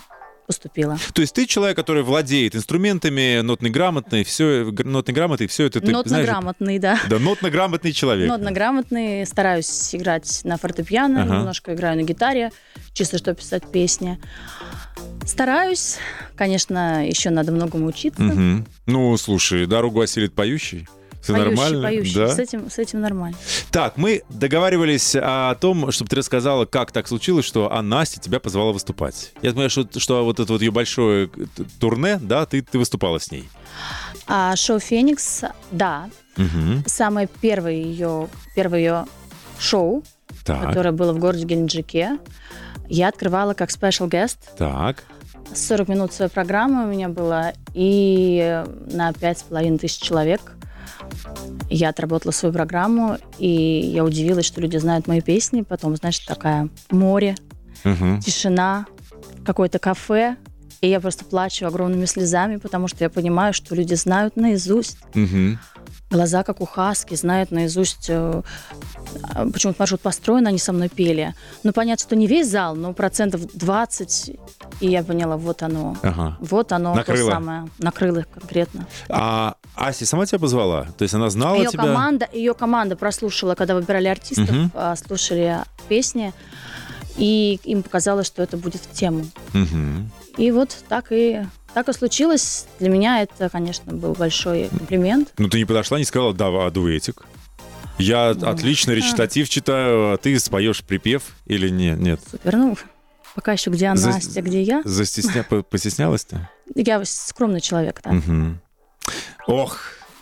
поступила. 0.47 0.97
То 1.13 1.21
есть 1.21 1.33
ты 1.33 1.45
человек, 1.45 1.77
который 1.77 2.03
владеет 2.03 2.55
инструментами, 2.55 3.39
нотной 3.41 3.69
грамотной, 3.69 4.23
все, 4.25 4.65
нотной 4.83 5.13
грамотой, 5.13 5.47
все 5.47 5.65
это 5.67 5.79
ты. 5.79 5.91
Нотно-грамотный, 5.91 6.77
да. 6.79 6.99
Да, 7.09 7.19
нотно-грамотный 7.19 7.93
человек. 7.93 8.29
Нотно-грамотный, 8.29 9.25
стараюсь 9.25 9.95
играть 9.95 10.41
на 10.43 10.57
фортепиано, 10.57 11.23
Ага. 11.23 11.37
немножко 11.37 11.73
играю 11.73 11.95
на 11.97 12.03
гитаре, 12.03 12.51
чисто 12.93 13.17
чтобы 13.17 13.37
писать 13.37 13.63
песни. 13.71 14.19
Стараюсь, 15.25 15.97
конечно, 16.35 17.07
еще 17.07 17.29
надо 17.29 17.51
многому 17.51 17.85
учиться. 17.85 18.21
Мгм. 18.21 18.65
Ну, 18.87 19.15
слушай, 19.17 19.65
дорогу 19.67 20.01
осилит 20.01 20.33
поющий. 20.33 20.87
Все 21.21 21.33
Поющий, 21.33 21.49
нормально? 21.49 21.81
поющий. 21.83 22.15
Да? 22.15 22.27
С, 22.29 22.39
этим, 22.39 22.69
с 22.69 22.79
этим 22.79 22.99
нормально. 23.01 23.37
Так, 23.71 23.97
мы 23.97 24.23
договаривались 24.29 25.15
о 25.15 25.53
том, 25.55 25.91
чтобы 25.91 26.09
ты 26.09 26.15
рассказала, 26.15 26.65
как 26.65 26.91
так 26.91 27.07
случилось, 27.07 27.45
что 27.45 27.71
а 27.71 27.81
Настя 27.81 28.19
тебя 28.19 28.39
позвала 28.39 28.71
выступать. 28.71 29.33
Я 29.41 29.51
понимаю, 29.51 29.69
что, 29.69 29.87
что 29.99 30.23
вот 30.25 30.39
это 30.39 30.51
вот 30.51 30.61
ее 30.61 30.71
большое 30.71 31.27
т- 31.27 31.63
турне, 31.79 32.17
да, 32.21 32.45
ты, 32.45 32.61
ты 32.63 32.79
выступала 32.79 33.19
с 33.19 33.31
ней. 33.31 33.47
А 34.27 34.55
шоу 34.55 34.79
«Феникс», 34.79 35.43
да, 35.71 36.09
Мгм. 36.37 36.83
самое 36.87 37.27
первое 37.41 37.73
ее, 37.73 38.27
первое 38.55 38.79
ее 38.79 39.05
шоу, 39.59 40.03
Так, 40.45 40.61
которое 40.67 40.91
было 40.91 41.13
в 41.13 41.19
городе 41.19 41.45
Геленджике, 41.45 42.17
я 42.89 43.09
открывала 43.09 43.53
как 43.53 43.69
special 43.69 44.09
guest. 44.09 44.37
так. 44.57 45.03
40 45.53 45.87
минут 45.89 46.13
своей 46.13 46.31
программы 46.31 46.85
у 46.85 46.87
меня 46.87 47.09
было, 47.09 47.51
и 47.73 48.63
на 48.93 49.11
пять 49.11 49.39
с 49.39 49.43
половиной 49.43 49.79
тысяч 49.79 49.99
человек 50.01 50.39
я 51.69 51.89
отработала 51.89 52.31
свою 52.31 52.53
программу, 52.53 53.17
и 53.37 53.47
я 53.49 54.03
удивилась, 54.03 54.45
что 54.45 54.61
люди 54.61 54.77
знают 54.77 55.07
мои 55.07 55.21
песни. 55.21 55.61
Потом, 55.61 55.95
значит, 55.95 56.25
такая 56.25 56.69
море, 56.89 57.35
Мгм. 57.83 58.19
тишина, 58.19 58.85
какое-то 59.45 59.79
кафе, 59.79 60.35
и 60.81 60.89
я 60.89 60.99
просто 60.99 61.25
плачу 61.25 61.65
огромными 61.65 62.05
слезами, 62.05 62.57
потому 62.57 62.87
что 62.87 63.03
я 63.03 63.09
понимаю, 63.09 63.53
что 63.53 63.75
люди 63.75 63.93
знают 63.93 64.35
наизусть. 64.35 64.97
Мгм. 65.13 65.59
Глаза, 66.11 66.43
как 66.43 66.59
у 66.59 66.65
Хаски, 66.65 67.15
знают 67.15 67.51
наизусть, 67.51 68.07
э, 68.09 68.41
а, 69.33 69.49
почему-то 69.49 69.77
маршрут 69.79 70.01
построен, 70.01 70.45
они 70.45 70.57
со 70.59 70.73
мной 70.73 70.89
пели. 70.89 71.33
Ну, 71.63 71.71
понятно, 71.71 72.03
что 72.03 72.15
не 72.17 72.27
весь 72.27 72.49
зал, 72.49 72.75
но 72.75 72.93
процентов 72.93 73.41
20, 73.53 74.31
и 74.81 74.87
я 74.87 75.03
поняла, 75.03 75.37
вот 75.37 75.63
оно. 75.63 75.95
Ага. 76.01 76.37
Вот 76.41 76.73
оно, 76.73 76.93
Накрыло. 76.93 77.29
то 77.29 77.35
самое. 77.35 77.69
Накрыло 77.79 78.25
конкретно. 78.33 78.87
А 79.07 79.55
Ася 79.75 80.05
сама 80.05 80.25
тебя 80.25 80.39
позвала? 80.39 80.87
То 80.97 81.03
есть 81.03 81.13
она 81.13 81.29
знала 81.29 81.55
Ее 81.55 81.69
тебя? 81.69 81.83
команда, 81.83 82.27
ее 82.33 82.53
команда 82.53 82.97
прослушала, 82.97 83.55
когда 83.55 83.73
выбирали 83.73 84.09
артистов, 84.09 84.49
а, 84.73 84.95
слушали 84.97 85.59
песни, 85.87 86.33
и 87.17 87.59
им 87.63 87.83
показалось, 87.83 88.27
что 88.27 88.43
это 88.43 88.57
будет 88.57 88.81
в 88.81 88.91
тему. 88.91 89.25
Мгм. 89.53 90.11
И 90.37 90.51
вот 90.51 90.75
так 90.89 91.07
и 91.11 91.45
так 91.73 91.89
и 91.89 91.93
случилось. 91.93 92.65
Для 92.79 92.89
меня 92.89 93.21
это, 93.21 93.49
конечно, 93.49 93.93
был 93.93 94.13
большой 94.13 94.69
комплимент. 94.69 95.31
Ну, 95.37 95.47
ты 95.49 95.57
не 95.57 95.65
подошла, 95.65 95.97
не 95.99 96.05
сказала, 96.05 96.33
да, 96.33 96.47
а 96.47 96.69
дуэтик? 96.71 97.23
Я 97.97 98.29
отлично 98.29 98.91
речитатив 98.91 99.47
читаю, 99.49 100.13
а 100.13 100.17
ты 100.17 100.39
споешь 100.39 100.83
припев 100.83 101.23
или 101.45 101.69
нет? 101.69 101.99
Нет. 101.99 102.19
Супер. 102.29 102.55
Ну, 102.55 102.77
пока 103.35 103.51
еще 103.53 103.69
где 103.69 103.93
За- 103.95 104.09
Настя, 104.09 104.41
где 104.41 104.61
я. 104.61 104.81
Застесня... 104.85 105.43
по- 105.43 105.61
Постеснялась 105.61 106.25
ты? 106.25 106.47
Я 106.75 107.03
скромный 107.05 107.61
человек, 107.61 108.01
да. 108.03 108.11
Мгм. 108.11 108.59
Ох, 109.47 109.79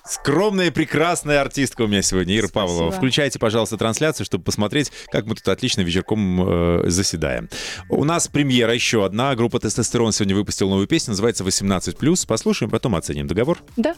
скромная 0.09 0.67
и 0.67 0.71
прекрасная 0.71 1.41
артистка 1.41 1.83
у 1.83 1.87
меня 1.87 2.01
сегодня, 2.01 2.37
Ира 2.37 2.47
Спасибо. 2.47 2.67
Павлова. 2.67 2.91
Включайте, 2.91 3.39
пожалуйста, 3.39 3.77
трансляцию, 3.77 4.25
чтобы 4.25 4.43
посмотреть, 4.43 4.91
как 5.11 5.25
мы 5.25 5.35
тут 5.35 5.47
отлично 5.47 5.81
вечерком 5.81 6.41
э, 6.41 6.89
заседаем. 6.89 7.49
У 7.89 8.03
нас 8.03 8.27
премьера 8.27 8.73
еще 8.73 9.05
одна. 9.05 9.35
Группа 9.35 9.59
«Тестостерон» 9.59 10.11
сегодня 10.11 10.35
выпустила 10.35 10.69
новую 10.69 10.87
песню, 10.87 11.11
называется 11.11 11.43
«18+.» 11.43 12.27
Послушаем, 12.27 12.69
потом 12.69 12.95
оценим 12.95 13.27
договор. 13.27 13.59
Да. 13.77 13.95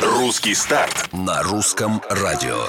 Русский 0.00 0.54
старт 0.54 1.08
на 1.12 1.42
русском 1.42 2.02
радио. 2.10 2.66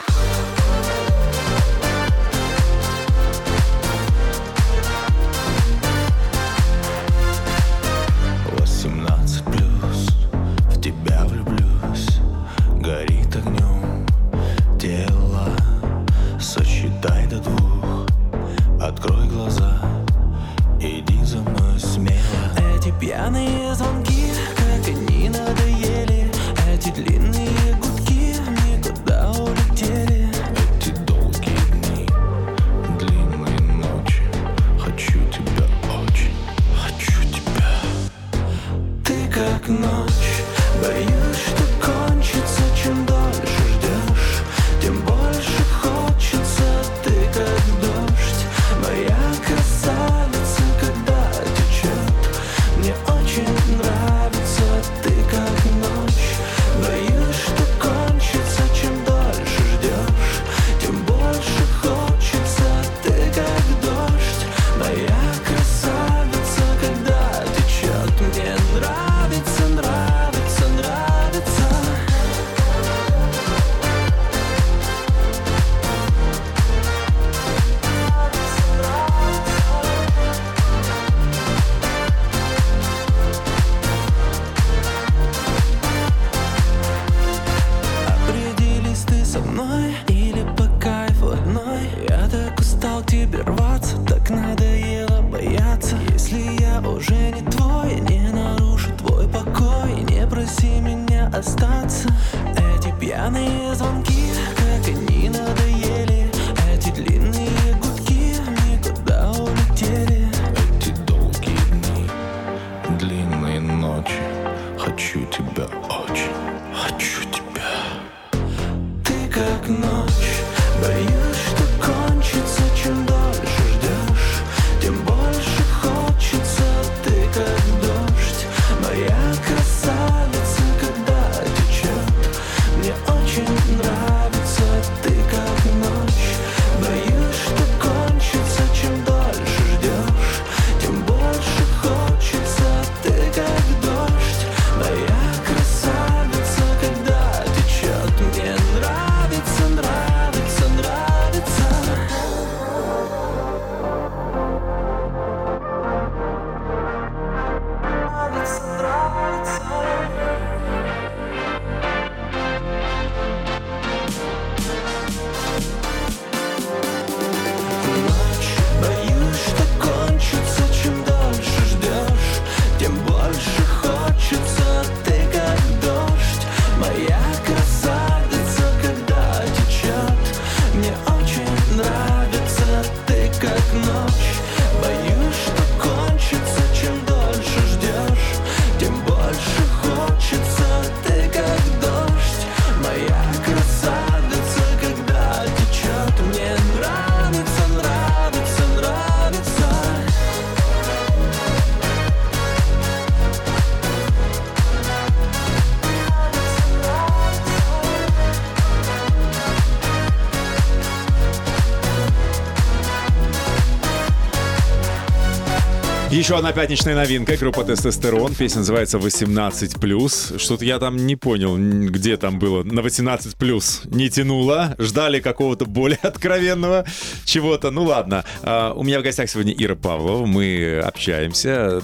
Еще 216.17 216.35
одна 216.35 216.51
пятничная 216.51 216.95
новинка. 216.95 217.37
Группа 217.37 217.63
Тестостерон. 217.63 218.33
Песня 218.33 218.61
называется 218.61 218.97
18+. 218.97 220.39
Что-то 220.39 220.65
я 220.65 220.79
там 220.79 220.97
не 220.97 221.15
понял, 221.15 221.55
где 221.55 222.17
там 222.17 222.39
было. 222.39 222.63
На 222.63 222.79
18+. 222.79 223.95
Не 223.95 224.09
тянуло. 224.09 224.75
Ждали 224.79 225.19
какого-то 225.19 225.67
более 225.67 225.99
откровенного 226.01 226.85
чего-то. 227.23 227.69
Ну 227.69 227.83
ладно. 227.83 228.25
А, 228.41 228.73
у 228.73 228.81
меня 228.81 228.99
в 228.99 229.03
гостях 229.03 229.29
сегодня 229.29 229.53
Ира 229.55 229.75
Павлова. 229.75 230.25
Мы 230.25 230.81
общаемся. 230.83 231.83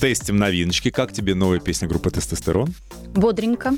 Тестим 0.00 0.38
новиночки. 0.38 0.90
Как 0.90 1.12
тебе 1.12 1.34
новая 1.34 1.60
песня 1.60 1.86
группы 1.86 2.10
Тестостерон? 2.10 2.74
Бодренько. 3.14 3.72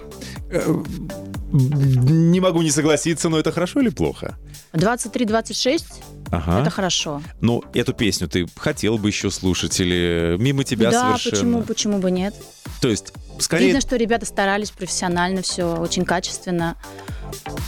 Не 1.57 2.41
могу 2.41 2.63
не 2.63 2.71
согласиться, 2.71 3.29
но 3.29 3.39
это 3.39 3.53
хорошо 3.53 3.81
или 3.81 3.89
плохо? 3.89 4.37
23-26 4.73 5.83
Ага. 6.31 6.61
это 6.61 6.71
хорошо. 6.71 7.23
Ну, 7.41 7.63
эту 7.73 7.93
песню 7.93 8.29
ты 8.29 8.47
хотел 8.57 8.99
бы 8.99 9.09
еще 9.09 9.31
слушать 9.31 9.79
или 9.81 10.37
мимо 10.39 10.65
тебя 10.65 10.91
да, 10.91 11.17
совершенно? 11.17 11.31
почему, 11.37 11.63
почему 11.63 11.99
бы 11.99 12.11
нет? 12.11 12.35
То 12.81 12.89
есть, 12.89 13.13
скорее, 13.39 13.67
Видно, 13.67 13.81
что 13.81 13.97
ребята 13.97 14.27
старались 14.27 14.71
профессионально, 14.71 15.43
все 15.43 15.65
очень 15.77 16.05
качественно. 16.05 16.77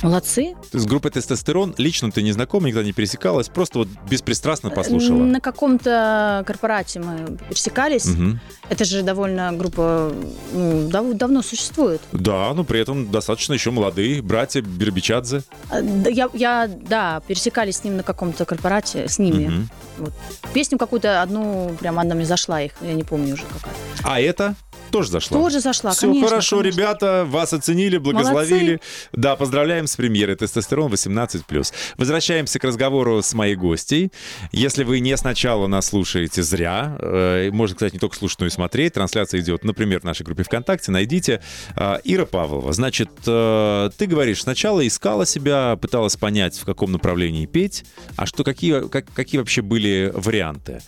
Молодцы. 0.03 0.55
с 0.73 0.87
группой 0.87 1.11
тестостерон 1.11 1.75
лично 1.79 2.13
ты 2.13 2.23
не 2.23 2.31
знакома, 2.33 2.69
никогда 2.69 2.87
не 2.87 2.93
пересекалась, 2.93 3.49
просто 3.49 3.81
вот 3.81 3.89
беспристрастно 4.09 4.71
послушала. 4.71 5.19
На 5.19 5.41
каком-то 5.41 6.45
корпорате 6.47 7.01
мы 7.01 7.37
пересекались. 7.49 8.07
Мгм. 8.07 8.41
Это 8.69 8.85
же 8.85 9.03
довольно 9.03 9.53
группа 9.53 10.13
ну, 10.53 10.89
дав- 10.89 11.13
давно 11.15 11.43
существует. 11.43 12.01
Да, 12.13 12.53
но 12.55 12.63
при 12.65 12.81
этом 12.81 13.11
достаточно 13.11 13.55
еще 13.55 13.71
молодые 13.71 14.23
братья 14.23 14.63
Бербичадзе. 14.63 15.43
Да, 15.71 16.09
Я, 16.09 16.29
я, 16.35 16.69
да, 16.69 17.21
пересекались 17.27 17.79
с 17.79 17.85
ним 17.85 17.97
на 17.97 18.03
каком-то 18.05 18.45
корпорате, 18.45 19.09
с 19.09 19.19
ними. 19.19 19.49
Мгм. 19.49 19.71
Вот. 19.99 20.13
Песню 20.55 20.79
какую-то 20.79 21.21
одну, 21.21 21.77
прям 21.81 21.99
одна 21.99 22.15
мне 22.15 22.25
зашла 22.25 22.63
их, 22.63 22.73
я 22.81 22.95
не 22.95 23.03
помню 23.03 23.35
уже 23.35 23.43
какая. 23.45 23.75
А 24.05 24.21
это 24.21 24.55
тоже 24.91 25.11
зашла. 25.11 25.39
Тоже 25.39 25.61
зашла, 25.61 25.91
Все 25.93 26.07
конечно. 26.09 26.29
хорошо, 26.29 26.59
конечно. 26.59 26.77
ребята, 26.81 27.25
вас 27.29 27.53
оценили, 27.53 27.99
благословили. 27.99 28.81
Да, 29.13 29.37
поздравляем 29.37 29.87
с 29.87 29.97
премьерой 29.97 30.37
«Тестостерон 30.37 30.93
18+.» 30.93 31.73
Возвращаемся 31.97 32.59
к 32.59 32.65
разговору 32.65 33.23
с 33.23 33.33
моей 33.35 33.55
гостей. 33.57 34.11
Если 34.53 34.85
вы 34.85 35.01
не 35.01 35.17
сначала 35.17 35.67
нас 35.67 35.87
слушаете 35.87 36.43
зря, 36.43 36.97
э, 37.01 37.51
можно, 37.53 37.75
кстати, 37.77 37.95
не 37.95 37.99
только 37.99 38.17
слушать, 38.17 38.41
но 38.41 38.47
и 38.47 38.51
смотреть. 38.51 38.95
Трансляция 38.95 39.41
идет, 39.41 39.65
например, 39.65 40.01
в 40.01 40.05
нашей 40.05 40.23
группе 40.25 40.43
ВКонтакте. 40.43 40.91
Найдите. 40.91 41.41
Э, 41.77 41.99
Ира 42.05 42.27
Павлова, 42.27 42.73
значит, 42.73 43.11
э, 43.27 43.91
ты 43.97 44.07
говоришь, 44.07 44.43
сначала 44.43 44.87
искала 44.87 45.27
себя, 45.27 45.77
пыталась 45.77 46.17
понять, 46.17 46.59
в 46.59 46.65
каком 46.65 46.93
направлении 46.93 47.47
петь. 47.47 47.85
А 48.17 48.27
что, 48.27 48.45
какие, 48.45 48.89
как- 48.89 49.13
какие 49.13 49.39
вообще 49.39 49.63
были 49.63 50.13
варианты? 50.15 50.81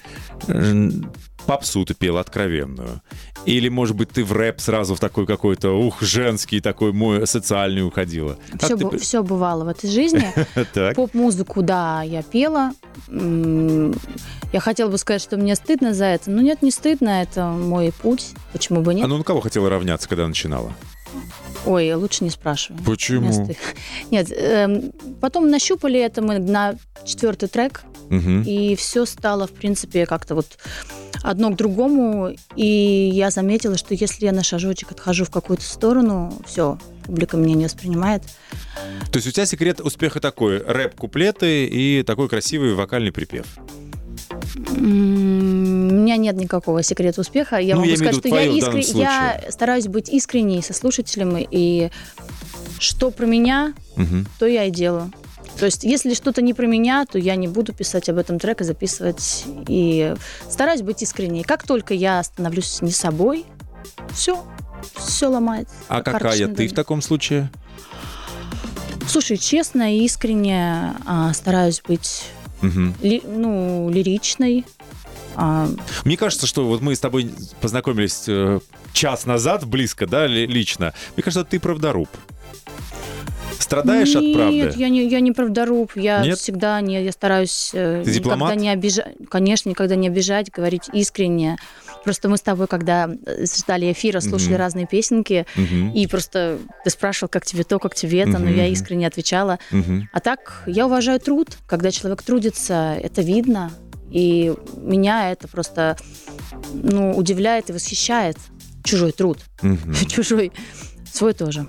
Попсу 1.46 1.84
ты 1.84 1.94
пела 1.94 2.20
откровенную. 2.20 3.00
Или, 3.46 3.68
может 3.68 3.96
быть, 3.96 4.10
ты 4.10 4.22
в 4.24 4.32
рэп 4.32 4.60
сразу 4.60 4.94
в 4.94 5.00
такой 5.00 5.26
какой-то, 5.26 5.70
ух, 5.70 6.02
женский 6.02 6.60
такой 6.60 6.92
мой, 6.92 7.26
социальный 7.26 7.82
уходила. 7.86 8.38
Как 8.52 8.64
Все, 8.64 8.76
ты 8.76 8.84
бу- 8.84 8.98
все 8.98 9.22
бывало 9.22 9.64
в 9.64 9.68
этой 9.68 9.88
жизни. 9.90 10.24
Поп-музыку, 10.94 11.62
да, 11.62 12.02
я 12.02 12.22
пела. 12.22 12.72
Я 13.08 14.60
хотела 14.60 14.90
бы 14.90 14.98
сказать, 14.98 15.22
что 15.22 15.36
мне 15.36 15.54
стыдно 15.54 15.94
за 15.94 16.06
это. 16.06 16.30
Но 16.30 16.42
нет, 16.42 16.60
не 16.62 16.70
стыдно, 16.70 17.22
это 17.22 17.46
мой 17.46 17.92
путь. 17.92 18.30
Почему 18.52 18.82
бы 18.82 18.90
А 18.90 18.94
нет? 18.94 19.08
ну 19.08 19.16
на 19.18 19.24
кого 19.24 19.40
хотела 19.40 19.70
равняться, 19.70 20.08
когда 20.08 20.26
начинала? 20.26 20.72
Ой, 21.66 21.92
лучше 21.94 22.24
не 22.24 22.30
спрашивай. 22.30 22.80
Почему? 22.84 23.48
Нет, 24.10 24.30
эм, 24.32 24.92
потом 25.20 25.50
нащупали 25.50 26.00
это 26.00 26.22
мы 26.22 26.38
на 26.38 26.76
четвертый 27.04 27.48
трек, 27.48 27.82
Мгм. 28.10 28.42
и 28.42 28.74
все 28.76 29.06
стало, 29.06 29.46
в 29.46 29.52
принципе, 29.52 30.04
как-то 30.04 30.34
вот 30.34 30.46
одно 31.22 31.50
к 31.50 31.56
другому. 31.56 32.34
И 32.56 33.10
я 33.14 33.30
заметила, 33.30 33.76
что 33.78 33.94
если 33.94 34.26
я 34.26 34.32
на 34.32 34.42
шажочек 34.42 34.90
отхожу 34.92 35.24
в 35.24 35.30
какую-то 35.30 35.64
сторону, 35.64 36.32
все, 36.46 36.78
публика 37.04 37.36
меня 37.36 37.54
не 37.54 37.64
воспринимает. 37.64 38.22
То 39.10 39.16
есть 39.18 39.26
у 39.28 39.30
тебя 39.30 39.46
секрет 39.46 39.80
успеха 39.80 40.20
такой, 40.20 40.58
рэп-куплеты 40.58 41.66
и 41.66 42.02
такой 42.02 42.28
красивый 42.28 42.74
вокальный 42.74 43.12
припев. 43.12 43.46
У 44.76 44.80
меня 44.82 46.16
нет 46.16 46.36
никакого 46.36 46.82
секрета 46.82 47.20
успеха. 47.20 47.56
Я 47.56 47.74
Ну, 47.74 47.80
могу 47.82 47.90
я 47.90 47.96
сказать, 47.96 48.16
что 48.16 48.28
я, 48.28 48.46
искре- 48.46 48.98
я 48.98 49.40
стараюсь 49.50 49.86
быть 49.86 50.08
искренней 50.08 50.62
со 50.62 50.72
слушателем, 50.72 51.36
и 51.38 51.90
что 52.78 53.10
про 53.10 53.26
меня, 53.26 53.74
Мгм. 53.96 54.26
то 54.38 54.46
я 54.46 54.64
и 54.64 54.70
делаю. 54.70 55.12
То 55.60 55.66
есть, 55.66 55.84
если 55.84 56.14
что-то 56.14 56.40
не 56.40 56.54
про 56.54 56.66
меня, 56.66 57.04
то 57.04 57.18
я 57.18 57.36
не 57.36 57.46
буду 57.46 57.74
писать 57.74 58.08
об 58.08 58.16
этом 58.16 58.38
трек 58.38 58.62
и 58.62 58.64
записывать. 58.64 59.44
И 59.68 60.14
стараюсь 60.48 60.80
быть 60.80 61.02
искренней. 61.02 61.42
Как 61.44 61.64
только 61.66 61.92
я 61.92 62.22
становлюсь 62.22 62.80
не 62.80 62.90
собой, 62.92 63.44
все, 64.14 64.42
все 64.96 65.26
ломается. 65.26 65.74
А 65.88 66.00
Как 66.02 66.14
какая 66.14 66.48
ты 66.48 66.66
в 66.66 66.72
таком 66.72 67.02
случае? 67.02 67.50
Слушай, 69.06 69.36
честно 69.36 69.94
и 69.94 70.04
искренне 70.04 70.94
а, 71.04 71.32
стараюсь 71.34 71.82
быть 71.86 72.24
Мгм. 72.62 72.94
ли- 73.02 73.22
ну, 73.26 73.90
лиричной. 73.92 74.64
А, 75.36 75.68
Мне 76.04 76.16
кажется, 76.16 76.46
что 76.46 76.66
вот 76.66 76.80
мы 76.80 76.94
с 76.96 77.00
тобой 77.00 77.30
познакомились 77.60 78.24
э, 78.28 78.60
час 78.94 79.26
назад, 79.26 79.66
близко, 79.66 80.06
да, 80.06 80.26
ли- 80.26 80.46
лично. 80.46 80.94
Мне 81.16 81.22
кажется, 81.22 81.44
ты 81.44 81.60
правдоруб. 81.60 82.08
Страдаешь 83.60 84.16
от 84.16 84.22
Нет, 84.22 84.34
правды? 84.36 84.72
я 84.76 84.88
не, 84.88 85.06
я 85.06 85.20
не 85.20 85.32
правдоруб. 85.32 85.92
Я 85.94 86.24
Нет? 86.24 86.38
всегда 86.38 86.80
не, 86.80 87.02
я 87.04 87.12
стараюсь 87.12 87.70
э, 87.74 88.02
Ты 88.04 88.12
дипломат? 88.14 88.48
никогда 88.50 88.54
не 88.62 88.68
обижать, 88.70 89.14
конечно, 89.28 89.68
никогда 89.68 89.96
не 89.96 90.08
обижать, 90.08 90.50
говорить 90.50 90.88
искренне. 90.92 91.56
Просто 92.02 92.28
мы 92.30 92.38
с 92.38 92.40
тобой, 92.40 92.66
когда 92.66 93.08
э, 93.26 93.44
ждали 93.44 93.92
эфира, 93.92 94.20
слушали 94.20 94.54
Мгм. 94.54 94.58
разные 94.58 94.86
песенки, 94.86 95.46
Мгм. 95.56 95.92
и 95.92 96.06
просто 96.06 96.58
ты 96.84 96.90
спрашивал, 96.90 97.28
как 97.28 97.44
тебе 97.44 97.62
то, 97.64 97.78
как 97.78 97.94
тебе 97.94 98.20
это, 98.20 98.38
но 98.38 98.46
Мгм, 98.46 98.56
я 98.56 98.66
искренне 98.68 99.06
отвечала. 99.06 99.58
Мгм. 99.70 100.08
А 100.12 100.20
так, 100.20 100.62
я 100.66 100.86
уважаю 100.86 101.20
труд. 101.20 101.56
Когда 101.66 101.90
человек 101.90 102.22
трудится, 102.22 102.96
это 103.00 103.20
видно. 103.22 103.70
И 104.10 104.52
меня 104.76 105.30
это 105.30 105.46
просто 105.46 105.96
ну, 106.72 107.12
удивляет 107.16 107.70
и 107.70 107.72
восхищает. 107.72 108.36
Чужой 108.82 109.12
труд. 109.12 109.38
Мгм. 109.62 109.94
Чужой. 110.08 110.50
Свой 111.12 111.34
тоже. 111.34 111.66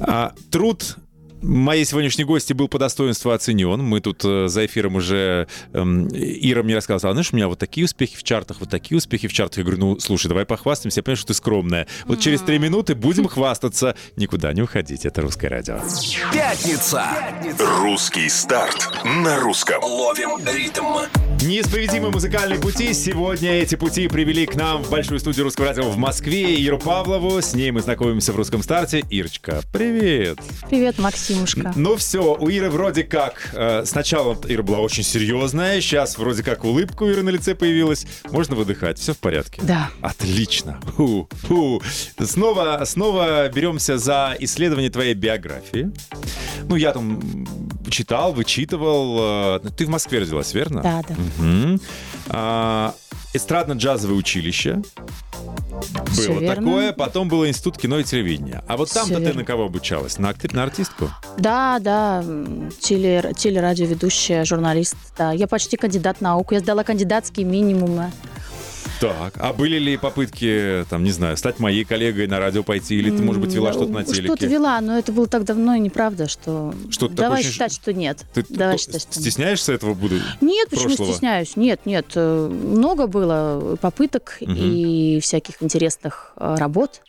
А, 0.00 0.32
труд 0.50 0.96
моей 1.44 1.84
сегодняшней 1.84 2.24
гости 2.24 2.52
был 2.52 2.68
по 2.68 2.78
достоинству 2.78 3.30
оценен. 3.30 3.82
Мы 3.82 4.00
тут 4.00 4.24
э, 4.24 4.48
за 4.48 4.64
эфиром 4.66 4.96
уже... 4.96 5.46
эм, 5.72 6.08
Ира 6.08 6.62
мне 6.62 6.74
рассказывала, 6.74 7.10
а 7.10 7.14
знаешь, 7.14 7.32
у 7.32 7.36
меня 7.36 7.48
вот 7.48 7.58
такие 7.58 7.84
успехи 7.84 8.16
в 8.16 8.22
чартах, 8.22 8.60
вот 8.60 8.70
такие 8.70 8.96
успехи 8.96 9.28
в 9.28 9.32
чартах. 9.32 9.58
Я 9.58 9.64
говорю, 9.64 9.80
ну, 9.80 10.00
слушай, 10.00 10.28
давай 10.28 10.46
похвастаемся. 10.46 11.00
Я 11.00 11.02
понимаю, 11.02 11.18
что 11.18 11.28
ты 11.28 11.34
скромная. 11.34 11.86
Вот 12.06 12.20
через 12.20 12.40
три 12.40 12.58
минуты 12.58 12.94
будем 12.94 13.28
хвастаться. 13.28 13.94
Никуда 14.16 14.52
не 14.52 14.62
уходите. 14.62 15.08
Это 15.08 15.20
«Русское 15.20 15.48
радио». 15.48 15.80
Пятница. 16.32 17.04
Русский 17.58 18.28
старт 18.28 18.90
на 19.04 19.38
русском. 19.40 19.82
Ловим 19.82 20.38
ритм. 20.46 21.33
Неисповедимые 21.44 22.10
музыкальные 22.10 22.58
пути. 22.58 22.94
Сегодня 22.94 23.50
эти 23.60 23.74
пути 23.74 24.08
привели 24.08 24.46
к 24.46 24.54
нам 24.54 24.82
в 24.82 24.88
большую 24.88 25.20
студию 25.20 25.44
Русского 25.44 25.66
радио 25.66 25.90
в 25.90 25.98
Москве 25.98 26.54
Иру 26.54 26.78
Павлову. 26.78 27.42
С 27.42 27.52
ней 27.52 27.70
мы 27.70 27.82
знакомимся 27.82 28.32
в 28.32 28.36
русском 28.36 28.62
старте. 28.62 29.04
Ирочка, 29.10 29.60
привет. 29.70 30.38
Привет, 30.70 30.98
Максимушка. 30.98 31.74
Ну 31.76 31.96
все, 31.96 32.34
у 32.34 32.48
Иры 32.48 32.70
вроде 32.70 33.02
как... 33.04 33.50
э, 33.52 33.84
сначала 33.84 34.38
Ира 34.48 34.62
была 34.62 34.78
очень 34.78 35.02
серьезная, 35.02 35.82
сейчас 35.82 36.16
вроде 36.16 36.42
как 36.42 36.64
улыбка 36.64 37.02
у 37.02 37.10
Иры 37.10 37.22
на 37.22 37.28
лице 37.28 37.54
появилась. 37.54 38.06
Можно 38.30 38.56
выдыхать, 38.56 38.98
все 38.98 39.12
в 39.12 39.18
порядке? 39.18 39.60
Да. 39.64 39.90
Отлично. 40.00 40.80
Фу, 40.96 41.28
фу. 41.42 41.82
Снова, 42.20 42.82
снова 42.86 43.50
беремся 43.50 43.98
за 43.98 44.34
исследование 44.38 44.90
твоей 44.90 45.12
биографии. 45.12 45.90
Ну, 46.66 46.76
я 46.76 46.92
там 46.92 47.20
читал, 47.90 48.32
вычитывал. 48.32 49.58
э, 49.64 49.70
Ты 49.76 49.86
в 49.86 49.88
Москве 49.88 50.20
родилась, 50.20 50.54
верно? 50.54 50.82
Да, 50.82 51.02
да. 51.08 51.14
Мгм. 51.38 51.80
А, 52.28 52.94
Эстрадно-джазовое 53.34 54.14
училище. 54.14 54.80
Всё 56.12 56.32
Было 56.34 56.38
верно. 56.40 56.54
такое. 56.54 56.92
Потом 56.92 57.28
был 57.28 57.44
институт 57.46 57.76
кино 57.78 57.98
и 57.98 58.04
телевидения. 58.04 58.62
А 58.68 58.76
вот 58.76 58.90
там-то 58.92 59.16
ты 59.16 59.32
на 59.34 59.44
кого 59.44 59.64
обучалась? 59.64 60.18
На, 60.18 60.28
акти- 60.28 60.48
на 60.54 60.62
артистку? 60.62 61.10
Да, 61.36 61.78
да, 61.80 62.24
теле, 62.80 63.32
телерадиоведущая, 63.36 64.44
журналист, 64.44 64.96
да. 65.18 65.32
Я 65.32 65.48
почти 65.48 65.76
кандидат 65.76 66.20
наук, 66.20 66.52
я 66.52 66.60
сдала 66.60 66.84
кандидатские 66.84 67.44
минимумы. 67.44 68.12
Так, 69.00 69.34
а 69.38 69.52
были 69.52 69.78
ли 69.78 69.96
попытки, 69.96 70.84
там, 70.88 71.04
не 71.04 71.10
знаю, 71.10 71.36
стать 71.36 71.58
моей 71.58 71.84
коллегой 71.84 72.26
на 72.26 72.38
радио 72.38 72.62
пойти, 72.62 72.94
или 72.96 73.10
ты, 73.10 73.22
может 73.22 73.40
быть, 73.42 73.52
вела 73.54 73.72
что-то 73.72 73.92
на 73.92 74.02
Что-то 74.02 74.14
телеке? 74.16 74.46
вела, 74.46 74.80
но 74.80 74.96
это 74.98 75.12
было 75.12 75.26
так 75.26 75.44
давно 75.44 75.74
и 75.74 75.80
неправда, 75.80 76.28
что... 76.28 76.74
Что-то 76.90 77.14
Давай 77.14 77.38
такое 77.42 77.52
считать, 77.52 77.72
что 77.72 77.92
нет. 77.92 78.24
Ты 78.34 78.44
Давай 78.48 78.78
считать, 78.78 79.02
что 79.02 79.18
нет. 79.18 79.20
стесняешься 79.22 79.72
этого 79.72 79.94
буду? 79.94 80.16
Нет, 80.40 80.68
почему 80.70 80.88
прошлого? 80.88 81.10
стесняюсь? 81.12 81.56
Нет, 81.56 81.80
нет. 81.86 82.06
э, 82.14 82.48
Много 82.48 83.06
было 83.06 83.76
попыток 83.80 84.38
Мгм. 84.40 84.54
и 84.56 85.20
всяких 85.20 85.62
интересных 85.62 86.32
э, 86.36 86.56
работ 86.58 87.00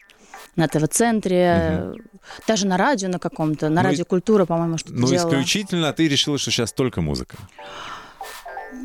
на 0.55 0.67
ТВ-центре, 0.67 1.93
даже 2.47 2.65
на 2.65 2.77
радио 2.77 3.09
на 3.09 3.19
каком-то, 3.19 3.69
на 3.69 3.81
Ну 3.81 3.87
и- 3.87 3.91
радио 3.91 4.05
«Культура», 4.05 4.45
по-моему, 4.45 4.77
что-то 4.77 4.95
Ну, 4.95 5.07
делала. 5.07 5.27
исключительно 5.29 5.91
ты 5.93 6.07
решила, 6.07 6.37
что 6.37 6.49
сейчас 6.49 6.71
только 6.73 7.01
музыка. 7.01 7.37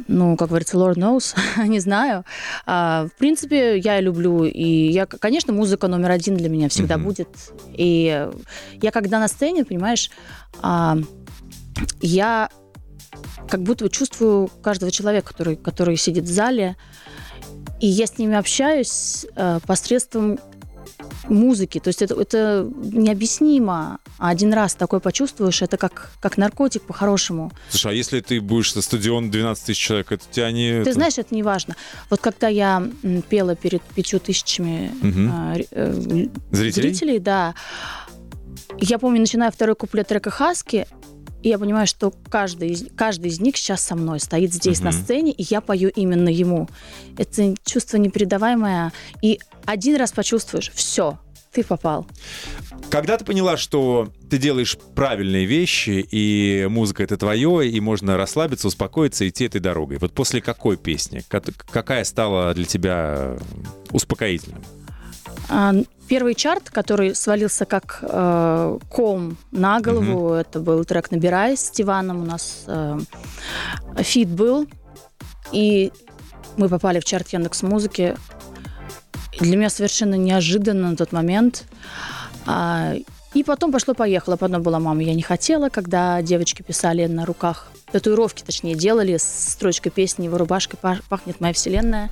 Ну, 0.09 0.37
как 0.37 0.49
говорится, 0.49 0.77
Lord 0.77 0.97
knows, 0.97 1.37
не 1.67 1.81
знаю. 1.81 2.25
А, 2.67 3.07
в 3.07 3.19
принципе, 3.19 3.79
я 3.79 4.01
люблю, 4.01 4.45
и 4.45 4.91
я, 4.91 5.07
конечно, 5.07 5.53
музыка 5.53 5.89
номер 5.89 6.11
один 6.11 6.37
для 6.37 6.49
меня 6.49 6.69
всегда 6.69 6.97
Мгм. 6.97 7.07
будет. 7.07 7.29
И 7.73 8.29
я 8.83 8.91
когда 8.91 9.19
на 9.19 9.29
сцене, 9.29 9.65
понимаешь, 9.65 10.11
а, 10.63 10.99
я 12.01 12.51
как 13.49 13.63
будто 13.63 13.89
чувствую 13.89 14.49
каждого 14.63 14.91
человека, 14.91 15.29
который, 15.29 15.57
который 15.57 15.97
сидит 15.97 16.25
в 16.25 16.33
зале, 16.33 16.77
и 17.81 17.87
я 17.87 18.07
с 18.07 18.19
ними 18.19 18.37
общаюсь 18.37 19.27
э, 19.35 19.59
посредством 19.67 20.39
музыки. 21.29 21.79
То 21.81 21.89
есть 21.89 22.03
это, 22.03 22.21
это 22.21 22.69
необъяснимо. 22.83 23.99
А 24.19 24.29
один 24.31 24.53
раз 24.53 24.75
такое 24.75 25.01
почувствуешь, 25.01 25.63
это 25.63 25.77
как, 25.77 26.11
как 26.21 26.37
наркотик 26.37 26.83
по-хорошему. 26.83 27.53
Слушай, 27.71 27.93
а 27.93 27.95
если 27.95 28.21
ты 28.21 28.41
будешь 28.41 28.73
со 28.73 28.83
стадион 28.83 29.31
12 29.31 29.65
тысяч 29.67 29.79
человек, 29.79 30.13
это 30.13 30.25
тебя 30.31 30.51
не... 30.51 30.83
Ты 30.85 30.93
знаешь, 30.93 31.19
это 31.19 31.35
не 31.35 31.43
важно. 31.43 31.77
Вот 32.11 32.21
когда 32.21 32.49
я 32.49 32.83
пела 33.29 33.55
перед 33.57 33.83
пятью 33.83 34.19
тысячами 34.21 34.91
ре- 35.57 35.67
э, 35.71 35.93
л- 35.93 36.31
Зрителей? 36.51 36.89
зрителей, 36.91 37.19
да, 37.19 37.55
я 38.79 38.99
помню, 38.99 39.21
начиная 39.21 39.51
второй 39.51 39.75
куплет 39.77 40.09
трека 40.09 40.31
«Хаски», 40.31 40.87
и 41.43 41.49
я 41.49 41.59
понимаю, 41.59 41.87
что 41.87 42.13
каждый 42.29 42.71
из, 42.71 42.85
каждый 42.97 43.29
из 43.29 43.41
них 43.41 43.57
сейчас 43.57 43.83
со 43.83 43.95
мной 43.97 44.21
стоит 44.21 44.53
здесь 44.53 44.81
на 44.81 44.91
Мгм. 44.91 44.99
сцене, 45.03 45.33
и 45.33 45.43
я 45.49 45.61
пою 45.61 45.89
именно 45.91 46.29
ему. 46.29 46.69
Это 47.17 47.55
чувство 47.65 47.97
непередаваемое. 47.97 48.93
И 49.23 49.41
один 49.65 49.97
раз 49.97 50.13
почувствуешь, 50.13 50.71
все, 50.75 51.19
ты 51.53 51.65
попал. 51.65 52.07
Когда 52.91 53.17
ты 53.17 53.25
поняла, 53.25 53.57
что 53.57 54.13
ты 54.29 54.39
делаешь 54.39 54.77
правильные 54.95 55.47
вещи, 55.47 56.07
и 56.11 56.67
музыка 56.69 57.03
это 57.05 57.17
твое, 57.17 57.69
и 57.69 57.81
можно 57.81 58.17
расслабиться, 58.17 58.67
успокоиться, 58.69 59.29
идти 59.29 59.45
этой 59.45 59.61
дорогой. 59.61 59.99
Вот 59.99 60.13
после 60.13 60.41
какой 60.41 60.77
песни? 60.77 61.23
Ка- 61.29 61.43
Какая 61.71 62.05
стала 62.05 62.53
для 62.55 62.65
тебя 62.65 63.37
успокоительной? 63.91 64.61
А, 65.49 65.75
Первый 66.11 66.35
чарт, 66.35 66.71
который 66.71 67.15
свалился 67.15 67.67
как 67.67 68.01
э, 68.03 68.79
ком 68.91 69.37
на 69.53 69.81
голову, 69.81 70.33
это 70.33 70.59
был 70.59 70.85
трек 70.85 71.13
«Набирай» 71.13 71.57
с 71.57 71.71
Тиваном. 71.71 72.23
У 72.23 72.25
нас 72.25 72.65
э, 72.67 72.99
feat 73.99 74.29
был. 74.29 74.67
И 75.53 75.93
мы 76.57 76.69
попали 76.69 76.99
в 76.99 77.05
чарт 77.05 77.29
Яндекс 77.29 77.63
Музыки. 77.63 78.17
Для 79.39 79.57
меня 79.57 79.71
совершенно 79.71 80.17
неожиданно 80.17 80.91
на 80.91 80.97
тот 80.97 81.13
момент. 81.13 81.67
А, 82.45 82.95
и 83.33 83.45
потом 83.45 83.71
пошло-поехало. 83.71 84.35
Потом 84.37 84.63
была 84.63 84.81
«Мама, 84.81 85.05
я 85.05 85.15
не 85.15 85.23
хотела», 85.23 85.69
когда 85.69 86.21
девочки 86.23 86.63
писали 86.63 87.07
на 87.07 87.25
руках, 87.25 87.71
татуировки, 87.93 88.43
точнее, 88.43 88.75
делали 88.75 89.17
с 89.17 89.53
строчкой 89.53 89.93
песни 89.93 90.25
«Его 90.25 90.39
рубашкой 90.39 90.81
пах- 90.83 91.05
пахнет 91.09 91.41
моя 91.41 91.53
вселенная». 91.53 92.11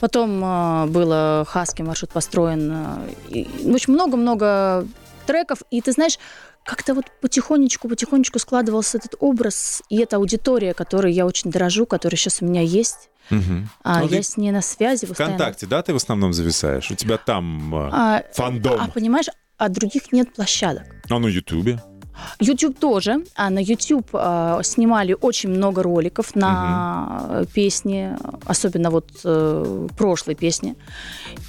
Потом 0.00 0.42
э, 0.44 0.86
было 0.86 1.44
«Хаски», 1.48 1.82
маршрут 1.82 2.10
построен. 2.12 2.70
э, 2.72 3.10
и, 3.30 3.48
в 3.64 3.74
общем, 3.74 3.94
много-много 3.94 4.86
треков. 5.26 5.58
И 5.70 5.80
ты 5.80 5.92
знаешь, 5.92 6.18
как-то 6.64 6.94
вот 6.94 7.06
потихонечку, 7.20 7.88
потихонечку 7.88 8.38
складывался 8.38 8.98
этот 8.98 9.14
образ 9.20 9.82
и 9.88 9.98
эта 9.98 10.16
аудитория, 10.16 10.74
которой 10.74 11.12
я 11.12 11.26
очень 11.26 11.50
дорожу, 11.50 11.86
которая 11.86 12.16
сейчас 12.16 12.42
у 12.42 12.44
меня 12.46 12.60
есть. 12.62 13.10
Мгм. 13.30 13.68
А 13.84 14.00
Ну, 14.00 14.08
я 14.08 14.22
с 14.22 14.36
ней 14.36 14.50
на 14.52 14.62
связи 14.62 15.06
постоянно. 15.06 15.34
ВКонтакте, 15.36 15.66
да, 15.66 15.82
ты 15.82 15.92
в 15.92 15.96
основном 15.96 16.32
зависаешь? 16.32 16.90
У 16.90 16.94
тебя 16.94 17.18
там 17.18 17.74
э, 17.74 17.90
А, 17.92 18.22
фандом. 18.32 18.80
а 18.80 18.88
понимаешь, 18.88 19.26
а 19.58 19.68
других 19.68 20.12
нет 20.12 20.32
площадок. 20.34 20.84
А 21.10 21.18
на 21.18 21.26
Ютубе? 21.26 21.82
YouTube 22.40 22.78
тоже. 22.78 23.24
А 23.34 23.50
на 23.50 23.58
YouTube 23.58 24.08
а, 24.12 24.62
снимали 24.62 25.16
очень 25.20 25.50
много 25.50 25.82
роликов 25.82 26.36
на 26.36 27.26
э, 27.28 27.44
песни, 27.52 28.16
особенно 28.44 28.90
вот 28.90 29.08
э, 29.24 29.88
прошлой 29.96 30.34
песни. 30.34 30.76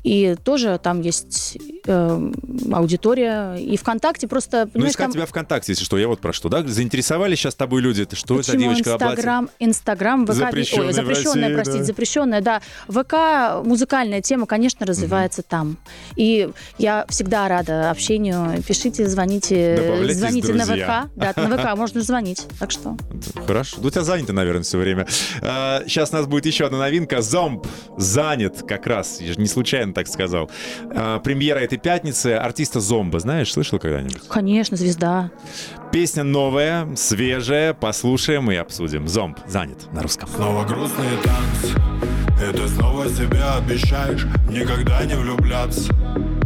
И 0.03 0.35
тоже 0.43 0.79
там 0.81 1.01
есть 1.01 1.57
э, 1.89 2.31
аудитория. 2.71 3.55
И 3.55 3.77
ВКонтакте 3.77 4.27
просто, 4.27 4.69
Ну, 4.73 4.87
искать 4.87 5.07
там... 5.07 5.11
тебя 5.13 5.25
ВКонтакте, 5.25 5.71
если 5.71 5.83
что, 5.83 5.97
я 5.97 6.07
вот 6.07 6.21
про 6.21 6.33
что, 6.33 6.49
да? 6.49 6.63
Заинтересовали 6.63 7.35
сейчас 7.35 7.55
тобой 7.55 7.81
люди, 7.81 8.03
это 8.03 8.15
что 8.15 8.41
за 8.41 8.53
Почему 8.53 8.73
девочка 8.73 8.95
в 8.95 8.97
платье? 8.97 9.07
Инстаграм, 9.09 9.49
Инстаграм, 9.59 10.25
ВК, 10.25 10.33
Запрещенная 10.33 10.87
ой, 10.87 10.93
запрещенная, 10.93 11.43
России, 11.43 11.55
простите, 11.55 11.79
да. 11.79 11.85
запрещенная, 11.85 12.41
да. 12.41 12.61
ВК, 12.87 13.65
музыкальная 13.65 14.21
тема, 14.21 14.45
конечно, 14.45 14.85
развивается 14.85 15.41
там. 15.41 15.77
И 16.15 16.49
я 16.77 17.05
всегда 17.09 17.47
рада 17.47 17.89
общению. 17.89 18.61
Пишите, 18.63 19.07
звоните, 19.07 20.13
звоните 20.13 20.53
на. 20.53 20.65
ВК. 20.65 21.09
Да, 21.15 21.33
на 21.35 21.57
ВК 21.57 21.77
можно 21.77 22.01
звонить. 22.01 22.45
Так 22.59 22.71
что 22.71 22.95
Хорошо. 23.45 23.77
Ну, 23.81 23.87
у 23.87 23.91
тебя 23.91 24.03
занято, 24.03 24.33
наверное, 24.33 24.63
все 24.63 24.77
время. 24.77 25.07
А, 25.41 25.83
сейчас 25.87 26.11
у 26.11 26.15
нас 26.15 26.27
будет 26.27 26.45
еще 26.45 26.65
одна 26.65 26.77
новинка. 26.77 27.21
Зомб 27.21 27.65
занят 27.97 28.63
как 28.67 28.87
раз. 28.87 29.21
Я 29.21 29.33
же 29.33 29.39
не 29.39 29.47
случайно 29.47 29.93
так 29.93 30.07
сказал. 30.07 30.49
А, 30.91 31.19
премьера 31.19 31.59
этой 31.59 31.77
пятницы. 31.79 32.33
Артиста 32.35 32.79
Зомба, 32.79 33.19
знаешь, 33.19 33.51
слышал 33.51 33.79
когда-нибудь? 33.79 34.27
Конечно, 34.27 34.77
звезда. 34.77 35.31
Песня 35.91 36.23
новая, 36.23 36.87
свежая. 36.95 37.73
Послушаем 37.73 38.51
и 38.51 38.55
обсудим. 38.55 39.07
Зомб 39.07 39.39
занят 39.47 39.91
на 39.91 40.01
русском. 40.03 40.29
Снова 40.29 40.63
грустные 40.65 41.09
танцы 41.23 41.75
И 42.41 42.55
ты 42.55 42.67
снова 42.67 43.07
себе 43.09 43.41
обещаешь 43.57 44.25
Никогда 44.49 45.03
не 45.05 45.15
влюбляться 45.15 45.93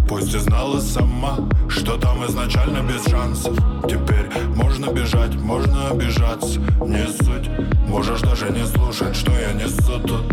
Пусть 0.07 0.33
и 0.33 0.37
знала 0.39 0.79
сама 0.79 1.37
Что 1.69 1.97
там 1.97 2.25
изначально 2.25 2.79
без 2.87 3.05
шансов 3.09 3.57
Теперь 3.83 4.29
можно 4.55 4.91
бежать, 4.91 5.35
можно 5.35 5.89
обижаться 5.89 6.59
Не 6.85 7.05
суть 7.07 7.49
Можешь 7.87 8.21
даже 8.21 8.49
не 8.49 8.65
слушать, 8.65 9.15
что 9.15 9.31
я 9.31 9.53
несу 9.53 9.99
тут 9.99 10.23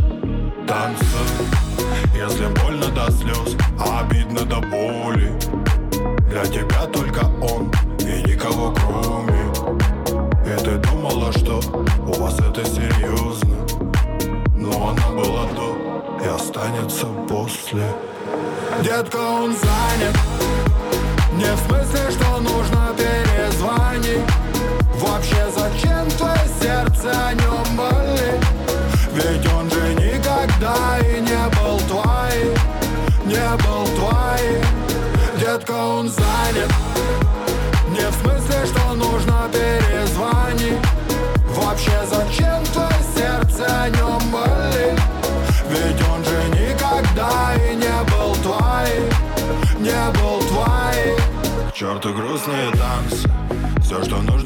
Детка, 19.11 19.16
он 19.18 19.53
занят 19.53 20.19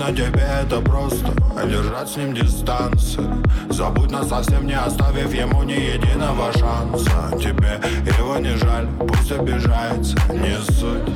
нужно 0.05 0.17
тебе, 0.17 0.47
это 0.63 0.81
просто. 0.81 1.33
Держать 1.67 2.09
с 2.09 2.17
ним 2.17 2.35
дистанцию. 2.35 3.43
Забудь 3.71 4.11
нас 4.11 4.29
совсем 4.29 4.67
не 4.67 4.75
оставив 4.75 5.33
ему 5.33 5.63
ни 5.63 5.73
единого 5.73 6.53
шанса. 6.53 7.31
Тебе 7.39 7.81
его 8.19 8.37
не 8.39 8.57
жаль, 8.57 8.87
пусть 8.99 9.33
обижается, 9.33 10.17
не 10.33 10.57
суть. 10.73 11.13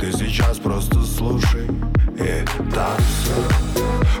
Ты 0.00 0.12
сейчас 0.12 0.58
просто 0.58 1.02
слушай 1.02 1.66
и 2.16 2.44
танцуй. 2.72 3.44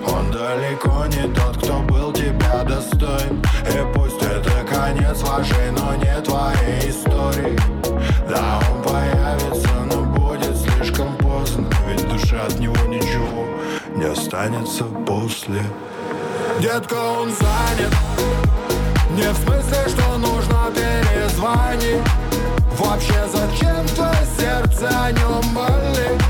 Он 0.06 0.30
далеко 0.30 1.06
не 1.06 1.32
тот, 1.34 1.56
кто 1.58 1.80
был 1.80 2.12
тебя 2.12 2.64
достоин. 2.64 3.42
И 3.66 3.94
пусть 3.94 4.22
это 4.22 4.50
конец 4.68 5.22
вашей, 5.22 5.70
но 5.72 5.94
не 5.96 6.20
твоей 6.22 6.90
истории. 6.90 7.58
Да, 8.28 8.60
он 8.70 8.79
останется 14.10 14.84
после. 15.06 15.62
Детка, 16.60 16.94
он 16.94 17.30
занят. 17.30 17.94
Не 19.10 19.30
в 19.32 19.36
смысле, 19.36 19.88
что 19.88 20.18
нужно 20.18 20.70
перезвонить. 20.74 22.02
Вообще 22.78 23.26
зачем 23.32 23.86
твое 23.94 24.26
сердце 24.38 24.88
о 24.88 25.12
нем 25.12 25.42
болит. 25.54 26.22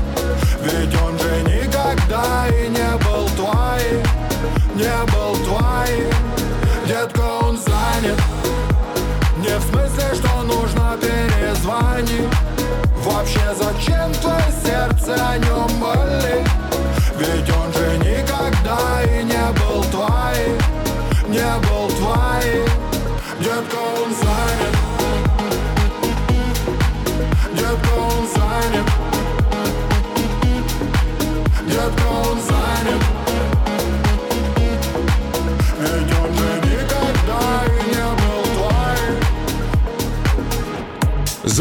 Ведь 0.61 1.01
он 1.01 1.17
же 1.17 1.41
никогда 1.43 2.47
и 2.49 2.69
не 2.69 2.97
был 3.03 3.27
твоим. 3.35 4.03
Не 4.75 5.11
был 5.11 5.35
твоим. 5.45 6.13
Детка, 6.85 7.21
он 7.43 7.57
занят. 7.57 8.19
Не 9.37 9.57
в 9.57 9.63
смысле, 9.63 10.15
что 10.15 10.43
нужно 10.43 10.97
перезвонить. 11.01 12.29
Вообще 13.03 13.55
зачем 13.55 14.13
твое 14.21 14.51
сердце 14.63 15.15
о 15.15 15.37
нем 15.37 15.69
болит 15.79 16.60
Ведь 17.21 17.55
он 17.55 17.71
же 17.71 17.97
никогда 17.99 19.03
и 19.03 19.23
не 19.23 19.45
был 19.59 19.83
твоим 19.91 20.57
Не 21.27 21.59
был 21.67 21.87
твоим 21.89 22.65
Детка, 23.39 23.77
он 23.77 24.15
занят 24.15 24.75
Детка, 27.53 27.93
он 27.95 28.10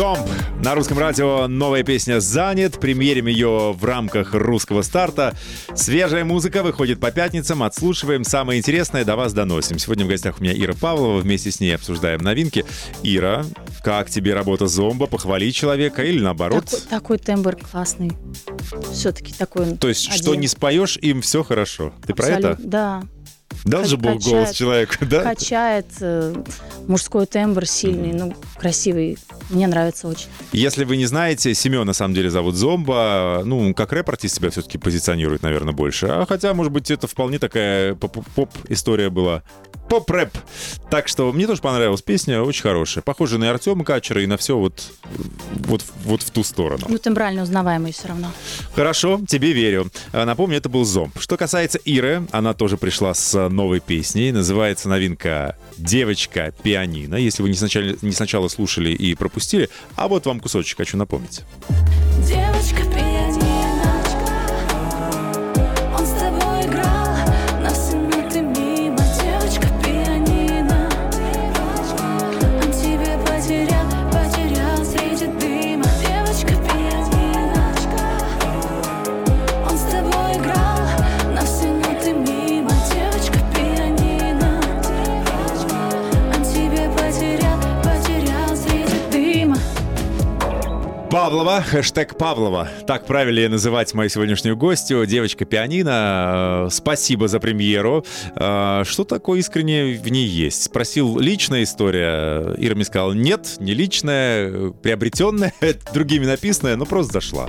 Зомб. 0.00 0.26
На 0.64 0.74
русском 0.74 0.98
радио 0.98 1.46
новая 1.46 1.82
песня 1.82 2.20
«Занят». 2.20 2.80
Премьерим 2.80 3.26
ее 3.26 3.74
в 3.74 3.84
рамках 3.84 4.32
русского 4.32 4.80
старта. 4.80 5.36
Свежая 5.74 6.24
музыка 6.24 6.62
выходит 6.62 6.98
по 7.00 7.10
пятницам. 7.10 7.62
Отслушиваем. 7.62 8.24
Самое 8.24 8.60
интересное 8.60 9.04
до 9.04 9.14
вас 9.16 9.34
доносим. 9.34 9.78
Сегодня 9.78 10.06
в 10.06 10.08
гостях 10.08 10.40
у 10.40 10.42
меня 10.42 10.54
Ира 10.54 10.72
Павлова. 10.72 11.18
Вместе 11.18 11.50
с 11.50 11.60
ней 11.60 11.74
обсуждаем 11.74 12.22
новинки. 12.22 12.64
Ира, 13.02 13.44
как 13.84 14.08
тебе 14.08 14.32
работа 14.32 14.68
зомба? 14.68 15.06
Похвали 15.06 15.50
человека 15.50 16.02
или 16.02 16.20
наоборот? 16.20 16.64
Такой, 16.64 16.80
такой 16.88 17.18
тембр 17.18 17.56
классный. 17.56 18.12
Все-таки 18.94 19.34
такой. 19.34 19.76
То 19.76 19.88
есть, 19.88 20.08
один. 20.08 20.22
что 20.22 20.34
не 20.34 20.48
споешь, 20.48 20.96
им 20.96 21.20
все 21.20 21.42
хорошо. 21.42 21.92
Ты 22.06 22.14
про 22.14 22.26
это? 22.26 22.56
Да. 22.58 23.02
Дал 23.66 23.84
же 23.84 23.98
Бог 23.98 24.22
голос 24.22 24.52
человеку, 24.52 24.94
да? 25.02 25.22
Качает 25.24 25.88
э, 26.00 26.34
мужской 26.88 27.26
тембр 27.26 27.66
сильный, 27.66 28.14
ну, 28.14 28.34
красивый. 28.56 29.18
Мне 29.50 29.66
нравится 29.66 30.08
очень. 30.08 30.28
Если 30.52 30.84
вы 30.84 30.96
не 30.96 31.06
знаете, 31.06 31.52
Семен 31.54 31.86
на 31.86 31.92
самом 31.92 32.14
деле 32.14 32.30
зовут 32.30 32.54
Зомба. 32.54 33.42
Ну, 33.44 33.74
как 33.74 33.92
рэп-артист 33.92 34.36
себя 34.36 34.50
все-таки 34.50 34.78
позиционирует, 34.78 35.42
наверное, 35.42 35.72
больше. 35.74 36.06
А 36.06 36.24
хотя, 36.26 36.54
может 36.54 36.72
быть, 36.72 36.90
это 36.90 37.06
вполне 37.06 37.38
такая 37.38 37.94
поп- 37.94 38.24
поп-история 38.34 39.10
была. 39.10 39.42
Поп-рэп. 39.88 40.30
Так 40.88 41.08
что 41.08 41.32
мне 41.32 41.48
тоже 41.48 41.60
понравилась 41.60 42.00
песня, 42.02 42.40
очень 42.42 42.62
хорошая. 42.62 43.02
Похожа 43.02 43.38
на 43.38 43.50
Артема 43.50 43.84
Качера 43.84 44.22
и 44.22 44.26
на 44.26 44.36
все 44.36 44.56
вот, 44.56 44.84
вот, 45.50 45.84
вот 46.04 46.22
в 46.22 46.30
ту 46.30 46.44
сторону. 46.44 46.86
Ну, 46.88 46.98
тембрально 46.98 47.42
узнаваемый 47.42 47.92
все 47.92 48.06
равно. 48.08 48.28
Хорошо, 48.76 49.20
тебе 49.28 49.52
верю. 49.52 49.90
А, 50.12 50.24
Напомню, 50.24 50.58
это 50.58 50.68
был 50.68 50.84
Зомб. 50.84 51.18
Что 51.18 51.36
касается 51.36 51.78
Иры, 51.78 52.24
она 52.30 52.54
тоже 52.54 52.76
пришла 52.76 53.14
с 53.14 53.48
новой 53.48 53.80
песней. 53.80 54.30
Называется 54.30 54.88
новинка 54.88 55.56
«Девочка-пианино». 55.76 57.16
Если 57.16 57.42
вы 57.42 57.48
не 57.48 57.56
сначала, 57.56 57.96
не 58.02 58.12
сначала 58.12 58.46
слушали 58.48 58.90
и 58.90 59.14
пропустили, 59.16 59.39
а 59.96 60.08
вот 60.08 60.26
вам 60.26 60.40
кусочек 60.40 60.78
хочу 60.78 60.96
напомнить. 60.96 61.42
Девочка 62.26 62.84
Павлова, 91.40 91.62
хэштег 91.62 92.18
Павлова. 92.18 92.68
Так 92.86 93.06
правильнее 93.06 93.48
называть 93.48 93.94
мою 93.94 94.10
сегодняшнюю 94.10 94.58
гостью. 94.58 95.06
Девочка 95.06 95.46
пианино. 95.46 96.66
Э, 96.66 96.68
Спасибо 96.70 97.28
за 97.28 97.40
премьеру. 97.40 98.04
Э, 98.36 98.82
Что 98.86 99.04
такое 99.04 99.40
искреннее 99.40 99.98
в 99.98 100.08
ней 100.10 100.26
есть? 100.26 100.64
Спросил, 100.64 101.18
личная 101.18 101.62
история. 101.62 102.54
Ира 102.58 102.74
мне 102.74 102.84
сказала, 102.84 103.14
нет, 103.14 103.56
не 103.58 103.72
личная, 103.72 104.50
э, 104.50 104.72
приобретенная, 104.82 105.54
другими 105.94 106.26
написанная, 106.26 106.76
но 106.76 106.84
просто 106.84 107.14
зашла. 107.14 107.48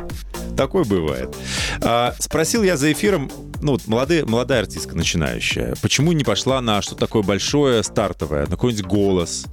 Такое 0.56 0.86
бывает. 0.86 1.36
А, 1.82 2.16
Спросил 2.18 2.64
я 2.64 2.78
за 2.78 2.94
эфиром, 2.94 3.30
ну, 3.62 3.74
вот 3.74 3.88
молодая, 3.88 4.26
молодая 4.26 4.62
артистка 4.62 4.96
начинающая, 4.96 5.76
почему 5.82 6.14
не 6.14 6.24
пошла 6.24 6.62
на 6.62 6.82
что 6.82 6.96
такое 6.96 7.24
большое, 7.24 7.84
стартовое, 7.84 8.44
на 8.44 8.52
какой-нибудь 8.52 8.86
голос? 8.86 9.48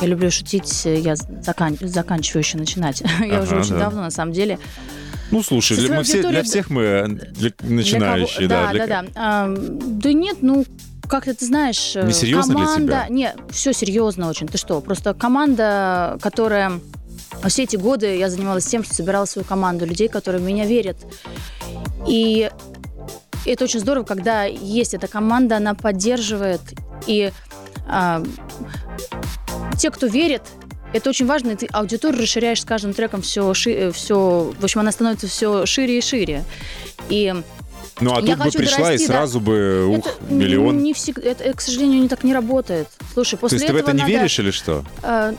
Я 0.00 0.06
люблю 0.06 0.30
шутить, 0.30 0.84
я 0.84 1.16
закан... 1.16 1.76
заканчиваю 1.80 2.42
еще 2.42 2.58
начать. 2.58 3.00
я 3.20 3.36
Ага, 3.36 3.42
уже 3.42 3.56
очень 3.56 3.70
да. 3.70 3.80
давно, 3.80 4.02
на 4.02 4.10
самом 4.10 4.32
деле. 4.32 4.58
Ну, 5.30 5.42
слушай, 5.42 5.76
для, 5.76 5.96
мы 5.96 6.02
все, 6.02 6.28
для 6.28 6.42
всех 6.42 6.70
мы 6.70 6.82
э, 6.82 7.06
для 7.08 7.50
Для 7.58 7.76
начинающие, 7.76 8.48
кого- 8.48 8.60
да. 8.60 8.66
Да, 8.66 8.72
для 8.72 8.86
да, 8.86 9.02
да. 9.02 9.08
А, 9.14 9.54
да 9.56 10.12
нет, 10.12 10.38
ну, 10.40 10.64
как-то 11.08 11.34
ты 11.34 11.44
знаешь, 11.44 11.94
э, 11.94 12.06
Несерьезно 12.06 12.54
для 12.54 12.64
команда... 12.64 12.82
тебя? 12.86 13.06
Не, 13.08 13.34
все 13.50 13.72
серьезно 13.72 14.28
очень. 14.28 14.48
Ты 14.48 14.58
что? 14.58 14.80
Просто 14.80 15.14
команда, 15.14 16.18
которая... 16.22 16.80
Все 17.46 17.62
эти 17.62 17.76
годы 17.76 18.16
я 18.16 18.28
занималась 18.28 18.66
тем, 18.66 18.82
что 18.84 18.94
собирала 18.94 19.24
свою 19.24 19.46
команду 19.46 19.86
людей, 19.86 20.08
которые 20.08 20.42
в 20.42 20.44
меня 20.44 20.66
верят. 20.66 20.96
И 22.08 22.50
это 23.46 23.64
очень 23.64 23.80
здорово, 23.80 24.04
когда 24.04 24.44
есть 24.44 24.94
эта 24.94 25.06
команда, 25.06 25.56
она 25.56 25.74
поддерживает. 25.74 26.60
И 27.06 27.32
а, 27.86 28.22
те, 29.78 29.90
кто 29.90 30.06
верит, 30.06 30.42
это 30.92 31.10
очень 31.10 31.26
важно, 31.26 31.50
и 31.52 31.56
ты 31.56 31.66
аудиторию 31.66 32.20
расширяешь 32.22 32.60
с 32.62 32.64
каждым 32.64 32.92
треком 32.94 33.22
все, 33.22 33.52
все, 33.52 34.52
в 34.58 34.64
общем, 34.64 34.80
она 34.80 34.92
становится 34.92 35.28
все 35.28 35.64
шире 35.66 35.98
и 35.98 36.00
шире. 36.00 36.44
И 37.08 37.32
Ну, 38.00 38.14
а 38.16 38.20
Я 38.20 38.36
тут 38.36 38.46
бы 38.46 38.50
пришла 38.52 38.78
дорасти, 38.86 39.04
и 39.04 39.06
да. 39.06 39.12
сразу 39.14 39.40
бы, 39.40 39.86
ух, 39.86 40.06
это 40.06 40.32
миллион. 40.32 40.78
Не 40.82 40.92
всегда, 40.94 41.22
это, 41.30 41.44
э, 41.44 41.52
к 41.52 41.60
сожалению, 41.60 42.00
не 42.02 42.08
так 42.08 42.24
не 42.24 42.32
работает. 42.34 42.88
Слушай, 43.12 43.32
То 43.32 43.42
после 43.42 43.56
есть 43.58 43.66
ты 43.66 43.72
в 43.72 43.76
этого 43.76 43.90
это 43.90 43.96
не 43.96 44.02
надо, 44.02 44.12
веришь 44.12 44.38
или 44.38 44.50
что? 44.50 44.84
э, 45.02 45.34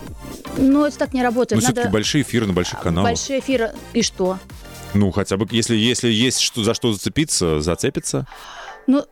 ну, 0.57 0.85
это 0.85 0.97
так 0.97 1.13
не 1.13 1.19
Ну, 1.21 1.25
работает. 1.25 1.61
все-таки 1.61 1.79
надо 1.81 1.91
большие 1.93 2.21
эфиры 2.23 2.45
на 2.47 2.53
больших 2.53 2.79
каналах. 2.79 3.09
большие 3.11 3.39
эфиры. 3.39 3.71
И 3.93 4.01
что? 4.03 4.37
Ну, 4.93 5.11
хотя 5.11 5.37
бы, 5.37 5.47
если, 5.51 5.75
если 5.75 6.09
есть 6.09 6.39
что, 6.39 6.63
за 6.63 6.73
что 6.73 6.93
зацепиться, 6.93 7.61
зацепиться. 7.61 8.27
Ну, 8.87 9.05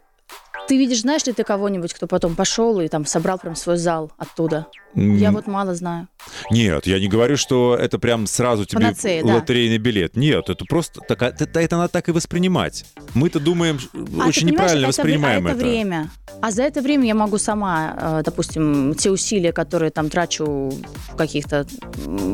ты 0.70 0.78
видишь, 0.78 1.02
знаешь 1.02 1.26
ли 1.26 1.34
ты 1.34 1.44
кого-нибудь, 1.44 1.94
кто 1.96 2.06
потом 2.06 2.36
пошел 2.36 2.80
и 2.80 2.88
там 2.88 3.04
собрал 3.04 3.40
прям 3.40 3.56
свой 3.56 3.78
зал 3.78 4.12
оттуда? 4.20 4.68
Я 4.94 5.32
вот 5.32 5.48
мало 5.48 5.74
знаю. 5.74 6.08
Нет, 6.52 6.86
я 6.86 7.00
не 7.00 7.08
говорю, 7.08 7.38
что 7.38 7.76
это 7.76 7.98
прям 7.98 8.28
сразу 8.28 8.66
тебе 8.66 8.82
Панацея, 8.82 9.24
да. 9.24 9.36
лотерейный 9.36 9.80
билет. 9.80 10.16
Нет, 10.16 10.48
это 10.48 10.66
просто 10.66 11.02
так, 11.02 11.24
это, 11.24 11.60
это 11.60 11.78
надо 11.78 11.90
так 11.90 12.08
и 12.10 12.12
воспринимать. 12.12 12.86
Мы-то 13.16 13.40
думаем, 13.40 13.80
А 13.94 14.28
очень 14.28 14.48
неправильно 14.48 14.86
это, 14.86 14.88
воспринимаем 14.90 15.48
а 15.48 15.52
это. 15.52 15.60
время. 15.60 16.12
А 16.42 16.52
за 16.52 16.64
это 16.64 16.82
время 16.82 17.08
я 17.08 17.16
могу 17.16 17.40
сама, 17.40 17.96
э, 18.00 18.22
допустим, 18.24 18.94
те 18.94 19.10
усилия, 19.10 19.52
которые 19.52 19.90
там 19.90 20.10
трачу 20.10 20.72
в 21.10 21.16
каких-то 21.16 21.66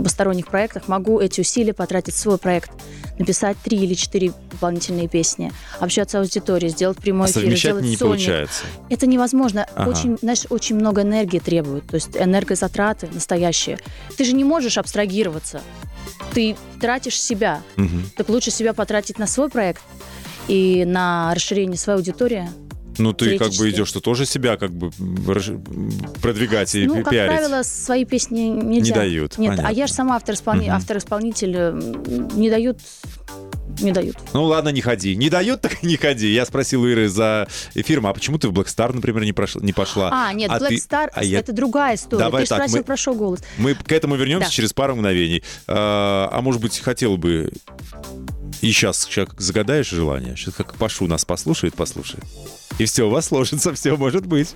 посторонних 0.04 0.48
проектах, 0.48 0.88
могу 0.88 1.20
эти 1.22 1.42
усилия 1.42 1.74
потратить 1.74 2.14
в 2.14 2.20
свой 2.20 2.38
проект, 2.38 2.72
написать 3.20 3.58
три 3.64 3.78
или 3.78 3.94
четыре 3.94 4.34
дополнительные 4.52 5.08
песни, 5.08 5.52
общаться 5.80 6.18
с 6.18 6.22
аудиторией, 6.22 6.72
сделать 6.72 6.98
прямой 6.98 7.28
А 7.28 7.32
эфир, 7.32 7.56
сделать 7.58 7.84
не 7.86 7.96
сольник. 7.96 8.00
получается. 8.00 8.64
Это 8.90 9.08
невозможно. 9.08 9.66
Ага. 9.76 9.90
Очень, 9.92 10.18
знаешь, 10.22 10.44
очень 10.50 10.76
много 10.76 11.02
энергии 11.04 11.40
требует. 11.40 11.88
То 11.88 11.96
есть 11.96 12.16
энергозатраты 12.18 13.08
настоящие. 13.14 13.80
Ты 14.18 14.26
же 14.26 14.34
не 14.34 14.44
можешь 14.44 14.78
абстрагироваться. 14.78 15.62
Ты 16.34 16.56
тратишь 16.82 17.20
себя. 17.22 17.62
Мгм. 17.78 18.10
Так 18.18 18.30
лучше 18.30 18.52
себя 18.52 18.74
потратить 18.74 19.18
на 19.20 19.28
свой 19.28 19.50
проект 19.50 19.82
и 20.48 20.84
на 20.86 21.34
расширение 21.34 21.78
своей 21.78 21.98
аудитории. 21.98 22.50
Ну, 22.98 23.14
ты 23.14 23.38
как 23.38 23.52
бы 23.54 23.70
идешь, 23.70 23.88
что 23.88 24.00
тоже 24.00 24.26
себя 24.26 24.58
как 24.58 24.72
бы 24.72 24.92
продвигать 26.22 26.74
и 26.76 26.86
ну, 26.88 26.96
пи- 26.98 27.04
как 27.04 27.12
пиарить. 27.12 27.38
правило, 27.38 27.64
свои 27.64 28.06
песни 28.06 28.42
нельзя. 28.42 28.94
Не 28.94 29.00
дают, 29.00 29.38
Нет, 29.38 29.50
понятно. 29.52 29.70
а 29.70 29.72
я 29.72 29.88
же 29.88 29.94
сама 29.94 30.16
автор-исполни- 30.16 30.66
Мгм. 30.68 30.76
автор-исполнитель. 30.76 31.56
м, 31.56 32.28
Не 32.36 32.50
дают. 32.50 32.80
Не 33.82 33.92
дают. 33.92 34.16
Ну 34.34 34.46
ладно, 34.46 34.70
не 34.70 34.80
ходи. 34.80 35.16
Не 35.18 35.30
дают, 35.30 35.60
так 35.62 35.84
не 35.84 35.98
ходи. 35.98 36.32
Я 36.32 36.46
спросил 36.46 36.84
у 36.84 36.88
Иры 36.88 37.10
за 37.10 37.48
эфиром, 37.74 38.08
а 38.08 38.14
почему 38.14 38.38
ты 38.40 38.48
в 38.48 38.54
Black 38.54 38.68
Star, 38.68 38.94
например, 38.94 39.24
не, 39.26 39.34
прошла, 39.34 39.62
не 39.62 39.74
пошла? 39.74 40.12
А, 40.14 40.32
нет, 40.34 40.50
А 40.50 40.60
Black 40.60 40.70
ты- 40.70 40.76
Star 40.76 41.10
а 41.14 41.24
я- 41.24 41.40
это 41.40 41.52
другая 41.52 41.96
история. 41.96 42.24
Давай 42.24 42.44
Ты 42.44 42.50
так, 42.50 42.60
спросил 42.60 42.78
мы- 42.78 42.84
про 42.86 42.96
шоу-голос. 42.96 43.40
Мы 43.58 43.74
к 43.76 43.92
этому 43.92 44.16
вернемся 44.16 44.48
Да. 44.48 44.52
через 44.54 44.72
пару 44.72 44.96
мгновений. 44.96 45.44
А, 45.68 46.30
а 46.32 46.42
может 46.42 46.62
быть, 46.62 46.80
хотел 46.80 47.18
бы 47.18 47.52
и 48.62 48.72
сейчас, 48.72 49.04
сейчас 49.04 49.30
загадаешь 49.38 49.90
желание? 49.90 50.36
Сейчас 50.36 50.56
как 50.56 50.76
Пашу 50.76 51.08
нас 51.08 51.26
послушает, 51.26 51.76
послушает. 51.76 52.24
И 52.78 52.86
все 52.86 53.08
у 53.08 53.10
вас 53.10 53.28
сложится, 53.28 53.74
все 53.74 53.96
может 53.96 54.26
быть. 54.26 54.54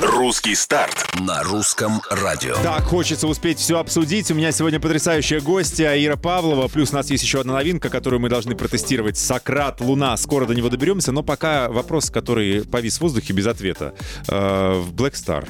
Русский 0.00 0.54
старт. 0.54 1.08
На 1.18 1.42
русском 1.42 2.00
радио. 2.08 2.54
Так, 2.62 2.84
хочется 2.84 3.26
успеть 3.26 3.58
все 3.58 3.78
обсудить. 3.78 4.30
У 4.30 4.34
меня 4.34 4.52
сегодня 4.52 4.78
потрясающая 4.78 5.40
гостья 5.40 5.92
Ира 5.96 6.16
Павлова. 6.16 6.68
Плюс 6.68 6.92
у 6.92 6.94
нас 6.94 7.10
есть 7.10 7.24
еще 7.24 7.40
одна 7.40 7.54
новинка, 7.54 7.88
которую 7.88 8.20
мы 8.20 8.28
должны 8.28 8.54
протестировать. 8.54 9.16
Сократ, 9.16 9.80
Луна. 9.80 10.16
Скоро 10.16 10.46
до 10.46 10.54
него 10.54 10.68
доберемся. 10.68 11.10
Но 11.10 11.22
пока 11.24 11.68
вопрос, 11.68 12.10
который 12.10 12.64
повис 12.64 12.98
в 12.98 13.00
воздухе 13.00 13.32
без 13.32 13.46
ответа. 13.46 13.94
Э, 14.28 14.80
в 14.80 14.92
Black 14.94 15.14
Star. 15.14 15.48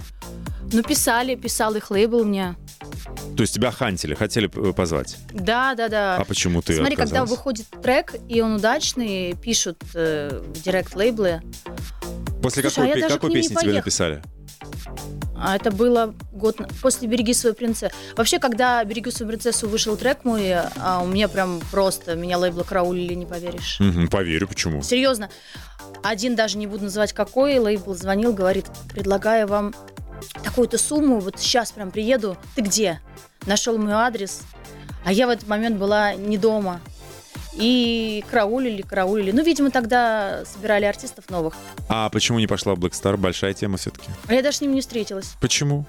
Ну, 0.72 0.83
писали, 0.83 1.35
писал 1.35 1.74
их 1.74 1.90
лейбл 1.90 2.24
мне. 2.24 2.57
То 3.37 3.42
есть 3.42 3.54
тебя 3.54 3.70
хантили, 3.70 4.14
хотели 4.14 4.50
э, 4.54 4.72
позвать. 4.72 5.16
Да, 5.33 5.74
да, 5.74 5.88
да. 5.88 6.16
А 6.16 6.24
почему 6.24 6.61
ты 6.61 6.74
Смотри, 6.74 6.96
когда 6.96 7.22
отказалась? 7.22 7.31
выходит 7.31 7.66
трек, 7.83 8.14
и 8.28 8.40
он 8.40 8.57
удачный, 8.57 9.35
пишут 9.35 9.83
э, 9.94 10.42
в 10.44 10.62
директ-лейблы. 10.62 11.42
После 12.42 12.62
Слушай, 12.62 12.85
а 12.85 12.87
какой, 12.88 13.00
даже 13.00 13.14
какой 13.14 13.33
песни 13.33 13.54
тебе 13.54 13.72
написали? 13.74 14.22
А 15.40 15.54
это 15.54 15.70
было 15.70 16.14
год 16.33 16.61
после 16.83 17.07
«Береги 17.07 17.33
свою 17.33 17.54
принцессу». 17.54 17.94
Вообще, 18.16 18.38
когда 18.40 18.83
«Береги 18.85 19.11
свою 19.11 19.31
принцессу» 19.31 19.68
вышел 19.68 19.96
трек 19.96 20.24
мой, 20.24 20.52
а, 20.52 21.00
у 21.02 21.07
меня 21.07 21.28
прям 21.28 21.61
просто, 21.70 22.16
меня 22.16 22.38
лейбла 22.38 22.64
караулили, 22.64 23.14
не 23.14 23.26
поверишь. 23.26 23.78
Мгм, 23.78 24.09
поверю, 24.09 24.48
почему. 24.48 24.83
Серьезно. 24.83 25.31
Один 26.02 26.35
даже 26.35 26.59
не 26.59 26.66
буду 26.66 26.85
называть 26.85 27.12
какой, 27.12 27.59
лейбл 27.59 27.94
звонил, 27.94 28.33
говорит, 28.33 28.66
предлагаю 28.92 29.46
вам 29.46 29.74
такую-то 30.42 30.78
сумму, 30.78 31.20
вот 31.20 31.38
сейчас 31.38 31.72
прям 31.72 31.90
приеду. 31.90 32.37
Ты 32.54 32.62
где? 32.62 33.00
Нашел 33.46 33.78
мой 33.78 33.92
адрес. 33.92 34.42
А 35.04 35.12
я 35.12 35.26
в 35.26 35.31
этот 35.31 35.48
момент 35.48 35.78
была 35.78 36.14
не 36.14 36.38
дома. 36.38 36.81
И 37.54 38.24
караулили, 38.31 38.83
караулили. 38.83 39.33
Ну, 39.33 39.42
видимо, 39.42 39.70
тогда 39.70 40.44
собирали 40.44 40.85
артистов 40.85 41.28
новых. 41.28 41.54
А 41.88 42.09
почему 42.11 42.38
не 42.38 42.46
пошла 42.46 42.74
в 42.74 42.78
Black 42.78 42.92
Star? 42.92 43.16
Большая 43.16 43.52
тема 43.52 43.78
все-таки. 43.78 44.07
А 44.28 44.35
я 44.35 44.42
даже 44.42 44.59
с 44.59 44.61
ним 44.61 44.74
не 44.74 44.81
встретилась. 44.81 45.35
Почему? 45.40 45.85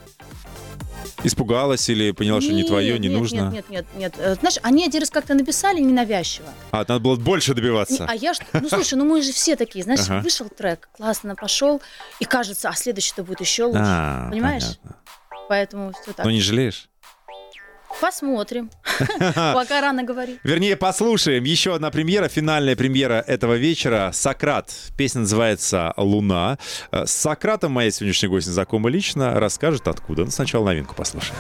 Испугалась 1.24 1.90
или 1.90 2.12
поняла, 2.12 2.40
что 2.42 2.52
не 2.52 2.60
Нет, 2.60 2.68
твое, 2.68 2.98
не 2.98 3.08
нет, 3.10 3.18
нужно? 3.20 3.42
Нет, 3.50 3.52
нет, 3.52 3.70
нет, 3.70 3.86
нет. 3.98 4.14
Э, 4.18 4.36
Знаешь, 4.36 4.58
они 4.62 4.86
один 4.86 5.02
раз 5.02 5.10
как-то 5.10 5.34
написали 5.34 5.80
ненавязчиво. 5.82 6.48
А, 6.72 6.78
надо 6.80 7.00
было 7.00 7.16
больше 7.18 7.52
Не, 7.52 7.56
добиваться. 7.56 8.06
а 8.08 8.16
я 8.16 8.34
ж, 8.34 8.40
ну 8.54 8.70
слушай, 8.70 8.94
ну 8.96 9.04
мы 9.06 9.22
же 9.22 9.34
все 9.34 9.56
такие, 9.56 9.84
знаешь, 9.84 10.02
Ага. 10.08 10.22
вышел 10.22 10.48
трек, 10.50 10.88
классно 10.96 11.36
пошел, 11.36 11.82
и 12.20 12.26
кажется, 12.26 12.70
а 12.70 12.74
следующий-то 12.74 13.24
будет 13.24 13.42
еще 13.42 13.66
лучше. 13.66 13.82
А, 13.84 14.30
Понимаешь? 14.30 14.64
понятно. 14.82 14.96
Поэтому 15.50 15.92
все 15.94 16.14
так. 16.14 16.26
Но 16.26 16.32
не 16.32 16.42
жалеешь? 16.42 16.90
Посмотрим. 18.02 18.70
Пока 19.36 19.82
рано 19.82 20.04
говорить. 20.04 20.40
Вернее, 20.44 20.76
послушаем. 20.76 21.44
Еще 21.44 21.76
одна 21.76 21.92
премьера, 21.92 22.28
финальная 22.28 22.76
премьера 22.76 23.24
этого 23.26 23.56
вечера. 23.56 24.12
«Сократ». 24.14 24.72
Песня 24.98 25.22
называется 25.22 25.94
«Луна». 25.98 26.58
С 26.92 27.12
Сократом 27.12 27.74
моя 27.74 27.92
сегодняшняя 27.92 28.30
гостья 28.30 28.52
знакома 28.52 28.90
лично. 28.90 29.40
Расскажет, 29.40 29.88
откуда. 29.88 30.26
Но 30.26 30.32
сначала 30.32 30.66
новинку 30.66 30.96
послушаем. 30.96 31.36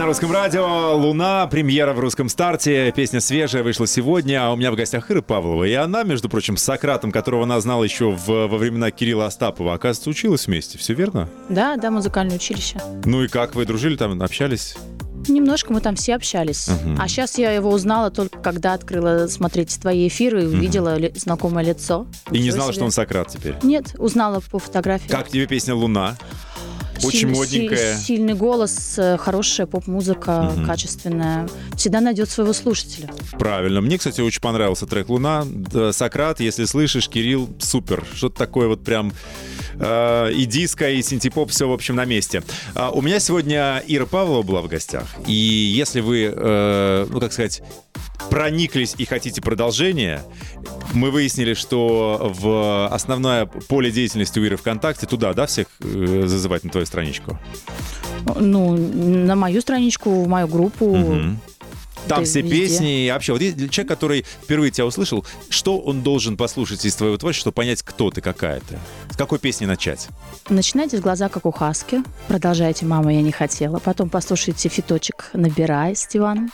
На 0.00 0.06
русском 0.06 0.32
радио, 0.32 0.96
Луна, 0.96 1.46
премьера 1.46 1.92
в 1.92 1.98
русском 1.98 2.30
старте, 2.30 2.90
песня 2.96 3.20
свежая, 3.20 3.62
вышла 3.62 3.86
сегодня, 3.86 4.46
а 4.46 4.50
у 4.50 4.56
меня 4.56 4.72
в 4.72 4.74
гостях 4.74 5.10
Ира 5.10 5.20
Павлова. 5.20 5.64
И 5.64 5.74
она, 5.74 6.04
между 6.04 6.30
прочим, 6.30 6.56
с 6.56 6.62
Сократом, 6.62 7.12
которого 7.12 7.42
она 7.42 7.60
знала 7.60 7.84
еще 7.84 8.10
в, 8.10 8.26
во 8.26 8.56
времена 8.56 8.90
Кирилла 8.90 9.26
Остапова, 9.26 9.74
оказывается, 9.74 10.08
училась 10.08 10.46
вместе, 10.46 10.78
все 10.78 10.94
верно? 10.94 11.28
Да, 11.50 11.76
да, 11.76 11.90
музыкальное 11.90 12.36
училище. 12.36 12.80
Ну 13.04 13.24
и 13.24 13.28
как, 13.28 13.54
вы 13.54 13.66
дружили 13.66 13.96
там, 13.96 14.22
общались? 14.22 14.74
Немножко 15.28 15.70
мы 15.70 15.82
там 15.82 15.96
все 15.96 16.14
общались. 16.14 16.68
Мгм. 16.68 16.96
А 16.98 17.06
сейчас 17.06 17.36
я 17.36 17.50
его 17.52 17.70
узнала 17.70 18.10
только 18.10 18.38
когда 18.38 18.72
открыла 18.72 19.26
смотреть 19.26 19.78
твои 19.82 20.08
эфиры 20.08 20.44
и 20.44 20.46
увидела 20.46 20.96
ли- 20.96 21.12
знакомое 21.14 21.62
лицо. 21.62 22.06
И 22.30 22.40
не 22.40 22.50
знала, 22.50 22.68
себе. 22.68 22.76
что 22.76 22.84
он 22.86 22.90
Сократ 22.90 23.28
теперь? 23.28 23.54
Нет, 23.62 23.94
узнала 23.98 24.40
по 24.50 24.58
фотографии. 24.58 25.08
Как 25.08 25.28
тебе 25.28 25.46
песня 25.46 25.74
«Луна»? 25.74 26.16
Очень 27.04 27.20
Силь- 27.20 27.28
модненькая. 27.36 27.96
си- 27.96 28.04
сильный 28.04 28.34
голос, 28.34 28.94
э, 28.98 29.16
хорошая 29.18 29.66
поп-музыка, 29.66 30.52
Мгм. 30.54 30.66
качественная. 30.66 31.48
Всегда 31.76 32.00
найдет 32.00 32.28
своего 32.30 32.52
слушателя. 32.52 33.10
Правильно. 33.38 33.80
Мне, 33.80 33.98
кстати, 33.98 34.20
очень 34.20 34.40
понравился 34.40 34.86
трек 34.86 35.08
«Луна». 35.08 35.44
Сократ, 35.92 36.40
если 36.40 36.64
слышишь, 36.64 37.08
Кирилл, 37.08 37.48
супер. 37.58 38.04
Что-то 38.14 38.36
такое 38.38 38.68
вот 38.68 38.82
прям 38.84 39.12
э, 39.80 40.32
и 40.32 40.44
диско, 40.44 40.90
и 40.90 41.02
синтепоп, 41.02 41.50
все, 41.50 41.68
в 41.68 41.72
общем, 41.72 41.96
на 41.96 42.04
месте. 42.04 42.42
А, 42.74 42.90
у 42.90 43.02
меня 43.02 43.18
сегодня 43.18 43.82
Ира 43.86 44.06
Павлова 44.06 44.42
была 44.42 44.62
в 44.62 44.68
гостях. 44.68 45.06
И 45.26 45.32
если 45.32 46.00
вы, 46.00 46.32
э, 46.34 47.06
ну, 47.08 47.20
как 47.20 47.32
сказать, 47.32 47.62
прониклись 48.30 48.94
и 48.98 49.04
хотите 49.04 49.40
продолжения, 49.40 50.22
мы 50.92 51.10
выяснили, 51.10 51.54
что 51.54 52.32
в 52.34 52.88
основное 52.92 53.46
поле 53.46 53.90
деятельности 53.90 54.38
у 54.38 54.44
Иры 54.44 54.56
ВКонтакте, 54.56 55.06
туда, 55.06 55.32
да, 55.32 55.46
всех 55.46 55.66
э, 55.80 56.24
зазывать 56.26 56.64
на 56.64 56.70
твою 56.70 56.86
страничку? 56.86 57.38
Ну, 58.36 58.76
на 58.76 59.34
мою 59.34 59.60
страничку, 59.60 60.22
в 60.22 60.28
мою 60.28 60.46
группу. 60.46 60.94
Мгм. 60.94 61.40
Там 62.08 62.20
Да 62.20 62.24
все 62.24 62.42
везде. 62.42 62.56
песни. 62.56 63.06
и 63.06 63.10
Вообще, 63.10 63.32
вот 63.32 63.42
есть 63.42 63.56
человек, 63.70 63.88
который 63.88 64.24
впервые 64.42 64.70
тебя 64.70 64.86
услышал, 64.86 65.24
что 65.48 65.78
он 65.78 66.02
должен 66.02 66.36
послушать 66.36 66.84
из 66.84 66.94
твоего 66.94 67.16
творчества, 67.16 67.50
чтобы 67.50 67.54
понять, 67.54 67.82
кто 67.82 68.10
ты, 68.10 68.20
какая 68.20 68.60
ты? 68.60 68.78
С 69.10 69.16
какой 69.16 69.38
песни 69.38 69.66
начать? 69.66 70.08
Начинайте 70.48 70.96
с 70.98 71.00
глаза, 71.00 71.28
как 71.28 71.46
у 71.46 71.52
Хаски. 71.52 72.02
Продолжайте 72.28 72.86
«Мама, 72.86 73.12
я 73.12 73.22
не 73.22 73.32
хотела». 73.32 73.78
Потом 73.78 74.08
послушайте 74.08 74.68
«Фиточек 74.68 75.30
набирай» 75.32 75.94
с 75.94 76.06
Диваном. 76.06 76.50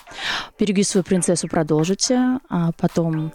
«Береги 0.59 0.83
свою 0.83 1.05
принцессу» 1.05 1.49
продолжите. 1.49 2.39
А 2.49 2.73
потом 2.73 3.33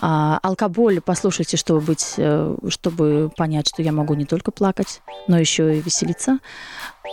а, 0.00 0.38
«Алкоголь» 0.42 1.00
послушайте, 1.00 1.56
чтобы, 1.56 1.80
быть, 1.80 2.14
э, 2.16 2.56
чтобы 2.68 3.30
понять, 3.36 3.68
что 3.68 3.82
я 3.82 3.92
могу 3.92 4.14
не 4.14 4.24
только 4.24 4.50
плакать, 4.50 5.00
но 5.28 5.38
еще 5.38 5.76
и 5.76 5.80
веселиться. 5.80 6.38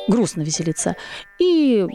Грустно 0.08 0.42
веселиться. 0.42 0.96
И 1.40 1.86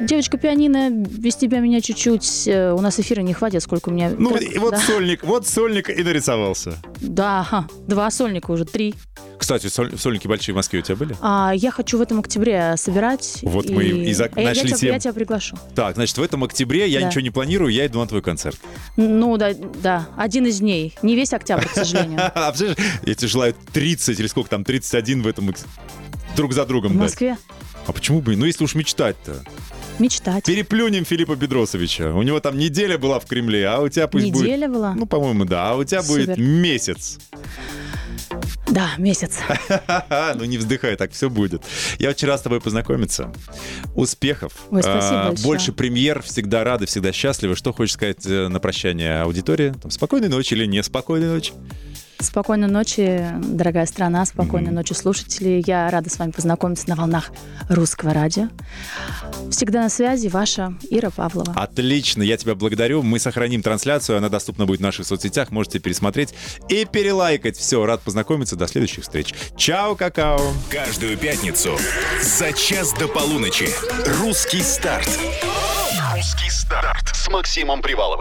Девочка 0.00 0.38
пианино, 0.38 0.90
без 0.90 1.36
тебя 1.36 1.60
меня 1.60 1.80
чуть-чуть. 1.80 2.48
э, 2.48 2.72
У 2.72 2.80
нас 2.80 2.98
эфира 2.98 3.20
не 3.20 3.34
хватит, 3.34 3.62
сколько 3.62 3.90
у 3.90 3.92
меня. 3.92 4.10
Ну, 4.16 4.30
трек- 4.30 4.54
и 4.54 4.58
вот 4.58 4.70
да. 4.72 4.78
сольник, 4.80 5.22
вот 5.22 5.46
сольник 5.46 5.90
и 5.90 6.02
нарисовался. 6.02 6.78
Да, 7.00 7.40
ага, 7.40 7.68
два 7.86 8.10
сольника 8.10 8.50
уже, 8.50 8.64
три. 8.64 8.94
Кстати, 9.38 9.66
соль- 9.66 9.96
сольники 9.98 10.26
большие 10.26 10.54
в 10.54 10.56
Москве 10.56 10.78
у 10.80 10.82
тебя 10.82 10.96
были? 10.96 11.14
А, 11.20 11.52
я 11.54 11.70
хочу 11.70 11.98
в 11.98 12.00
этом 12.00 12.20
октябре 12.20 12.74
собирать. 12.78 13.40
Вот 13.42 13.68
мы 13.68 13.84
и 13.84 14.12
за- 14.14 14.30
А 14.34 14.40
я- 14.40 14.48
нашли 14.48 14.62
я, 14.62 14.66
тебя, 14.68 14.76
тему. 14.78 14.92
я 14.94 14.98
тебя 15.00 15.12
приглашу. 15.12 15.56
Так, 15.74 15.96
значит, 15.96 16.16
в 16.16 16.22
этом 16.22 16.42
октябре 16.44 16.88
я 16.88 17.00
Да. 17.00 17.06
ничего 17.08 17.20
не 17.20 17.30
планирую, 17.30 17.70
я 17.72 17.86
иду 17.86 17.98
на 18.00 18.06
твой 18.06 18.22
концерт. 18.22 18.58
Ну, 18.96 19.36
да, 19.36 19.52
да, 19.82 20.08
один 20.16 20.46
из 20.46 20.60
дней. 20.60 20.94
Не 21.02 21.16
весь 21.16 21.32
октябрь, 21.32 21.66
к 21.66 21.72
сожалению. 21.72 22.18
А 22.34 22.52
я 23.04 23.14
тебе 23.14 23.28
желаю 23.28 23.54
30 23.72 24.18
или 24.18 24.26
сколько 24.26 24.48
там, 24.48 24.64
31 24.64 25.22
в 25.22 25.26
этом 25.26 25.52
друг 26.36 26.52
за 26.54 26.64
В 26.64 26.68
другом 26.68 26.98
дать. 26.98 27.36
А 27.86 27.92
почему 27.92 28.20
бы? 28.20 28.36
Ну, 28.36 28.44
если 28.44 28.64
уж 28.64 28.74
мечтать-то. 28.74 29.42
мечтать. 29.98 30.44
Переплюнем 30.44 31.04
Филиппа 31.04 31.34
Бедросовича. 31.34 32.12
У 32.14 32.22
него 32.22 32.40
там 32.40 32.56
неделя 32.58 32.96
была 32.98 33.18
в 33.18 33.26
Кремле, 33.26 33.66
а 33.68 33.80
у 33.80 33.88
тебя 33.88 34.06
пусть 34.08 34.30
будет... 34.30 34.42
Неделя 34.44 34.68
была? 34.68 34.94
Ну, 34.94 35.06
по-моему, 35.06 35.44
да. 35.44 35.70
А 35.70 35.74
у 35.74 35.84
тебя 35.84 36.02
будет 36.02 36.30
Супер. 36.30 36.40
месяц. 36.40 37.18
Да, 38.68 38.90
месяц. 38.96 39.38
ну, 40.36 40.44
не 40.44 40.56
вздыхай, 40.56 40.96
так 40.96 41.12
все 41.12 41.28
будет. 41.28 41.62
Я 41.98 42.10
очень 42.10 42.26
рад 42.28 42.40
с 42.40 42.42
тобой 42.42 42.60
познакомиться. 42.60 43.30
Успехов. 43.94 44.52
Ой, 44.70 44.82
спасибо 44.82 45.20
А, 45.22 45.28
большое. 45.28 45.46
Больше 45.46 45.72
премьер. 45.72 46.22
Всегда 46.22 46.64
рады, 46.64 46.86
всегда 46.86 47.12
счастливы. 47.12 47.54
Что 47.54 47.72
хочешь 47.72 47.94
сказать 47.94 48.24
э, 48.24 48.48
на 48.48 48.60
прощание 48.60 49.20
аудитории? 49.22 49.74
Там, 49.82 49.90
спокойной 49.90 50.28
ночи 50.28 50.54
или 50.54 50.64
неспокойной 50.64 51.28
ночи? 51.28 51.52
Спокойной 52.22 52.68
ночи, 52.68 53.26
дорогая 53.42 53.84
страна, 53.86 54.24
спокойной 54.24 54.70
ночи, 54.70 54.92
слушатели. 54.92 55.62
Я 55.66 55.90
рада 55.90 56.08
с 56.08 56.18
вами 56.18 56.30
познакомиться 56.30 56.88
на 56.88 56.94
волнах 56.94 57.30
русского 57.68 58.14
радио. 58.14 58.48
Всегда 59.50 59.82
на 59.82 59.88
связи 59.88 60.28
ваша 60.28 60.74
Ира 60.88 61.10
Павлова. 61.10 61.52
Отлично, 61.56 62.22
я 62.22 62.36
тебя 62.36 62.54
благодарю. 62.54 63.02
Мы 63.02 63.18
сохраним 63.18 63.62
трансляцию, 63.62 64.18
она 64.18 64.28
доступна 64.28 64.66
будет 64.66 64.78
в 64.78 64.82
наших 64.82 65.06
соцсетях. 65.06 65.50
Можете 65.50 65.80
пересмотреть 65.80 66.32
и 66.68 66.84
перелайкать. 66.84 67.56
Все, 67.56 67.84
рад 67.84 68.02
познакомиться. 68.02 68.54
До 68.54 68.68
следующих 68.68 69.02
встреч. 69.02 69.34
Чао, 69.56 69.96
какао. 69.96 70.40
Каждую 70.70 71.18
пятницу 71.18 71.76
за 72.22 72.52
час 72.52 72.92
до 72.94 73.08
полуночи. 73.08 73.68
Русский 74.20 74.62
старт. 74.62 75.08
Русский 76.14 76.50
старт 76.50 77.08
с 77.14 77.28
Максимом 77.28 77.82
Приваловым. 77.82 78.20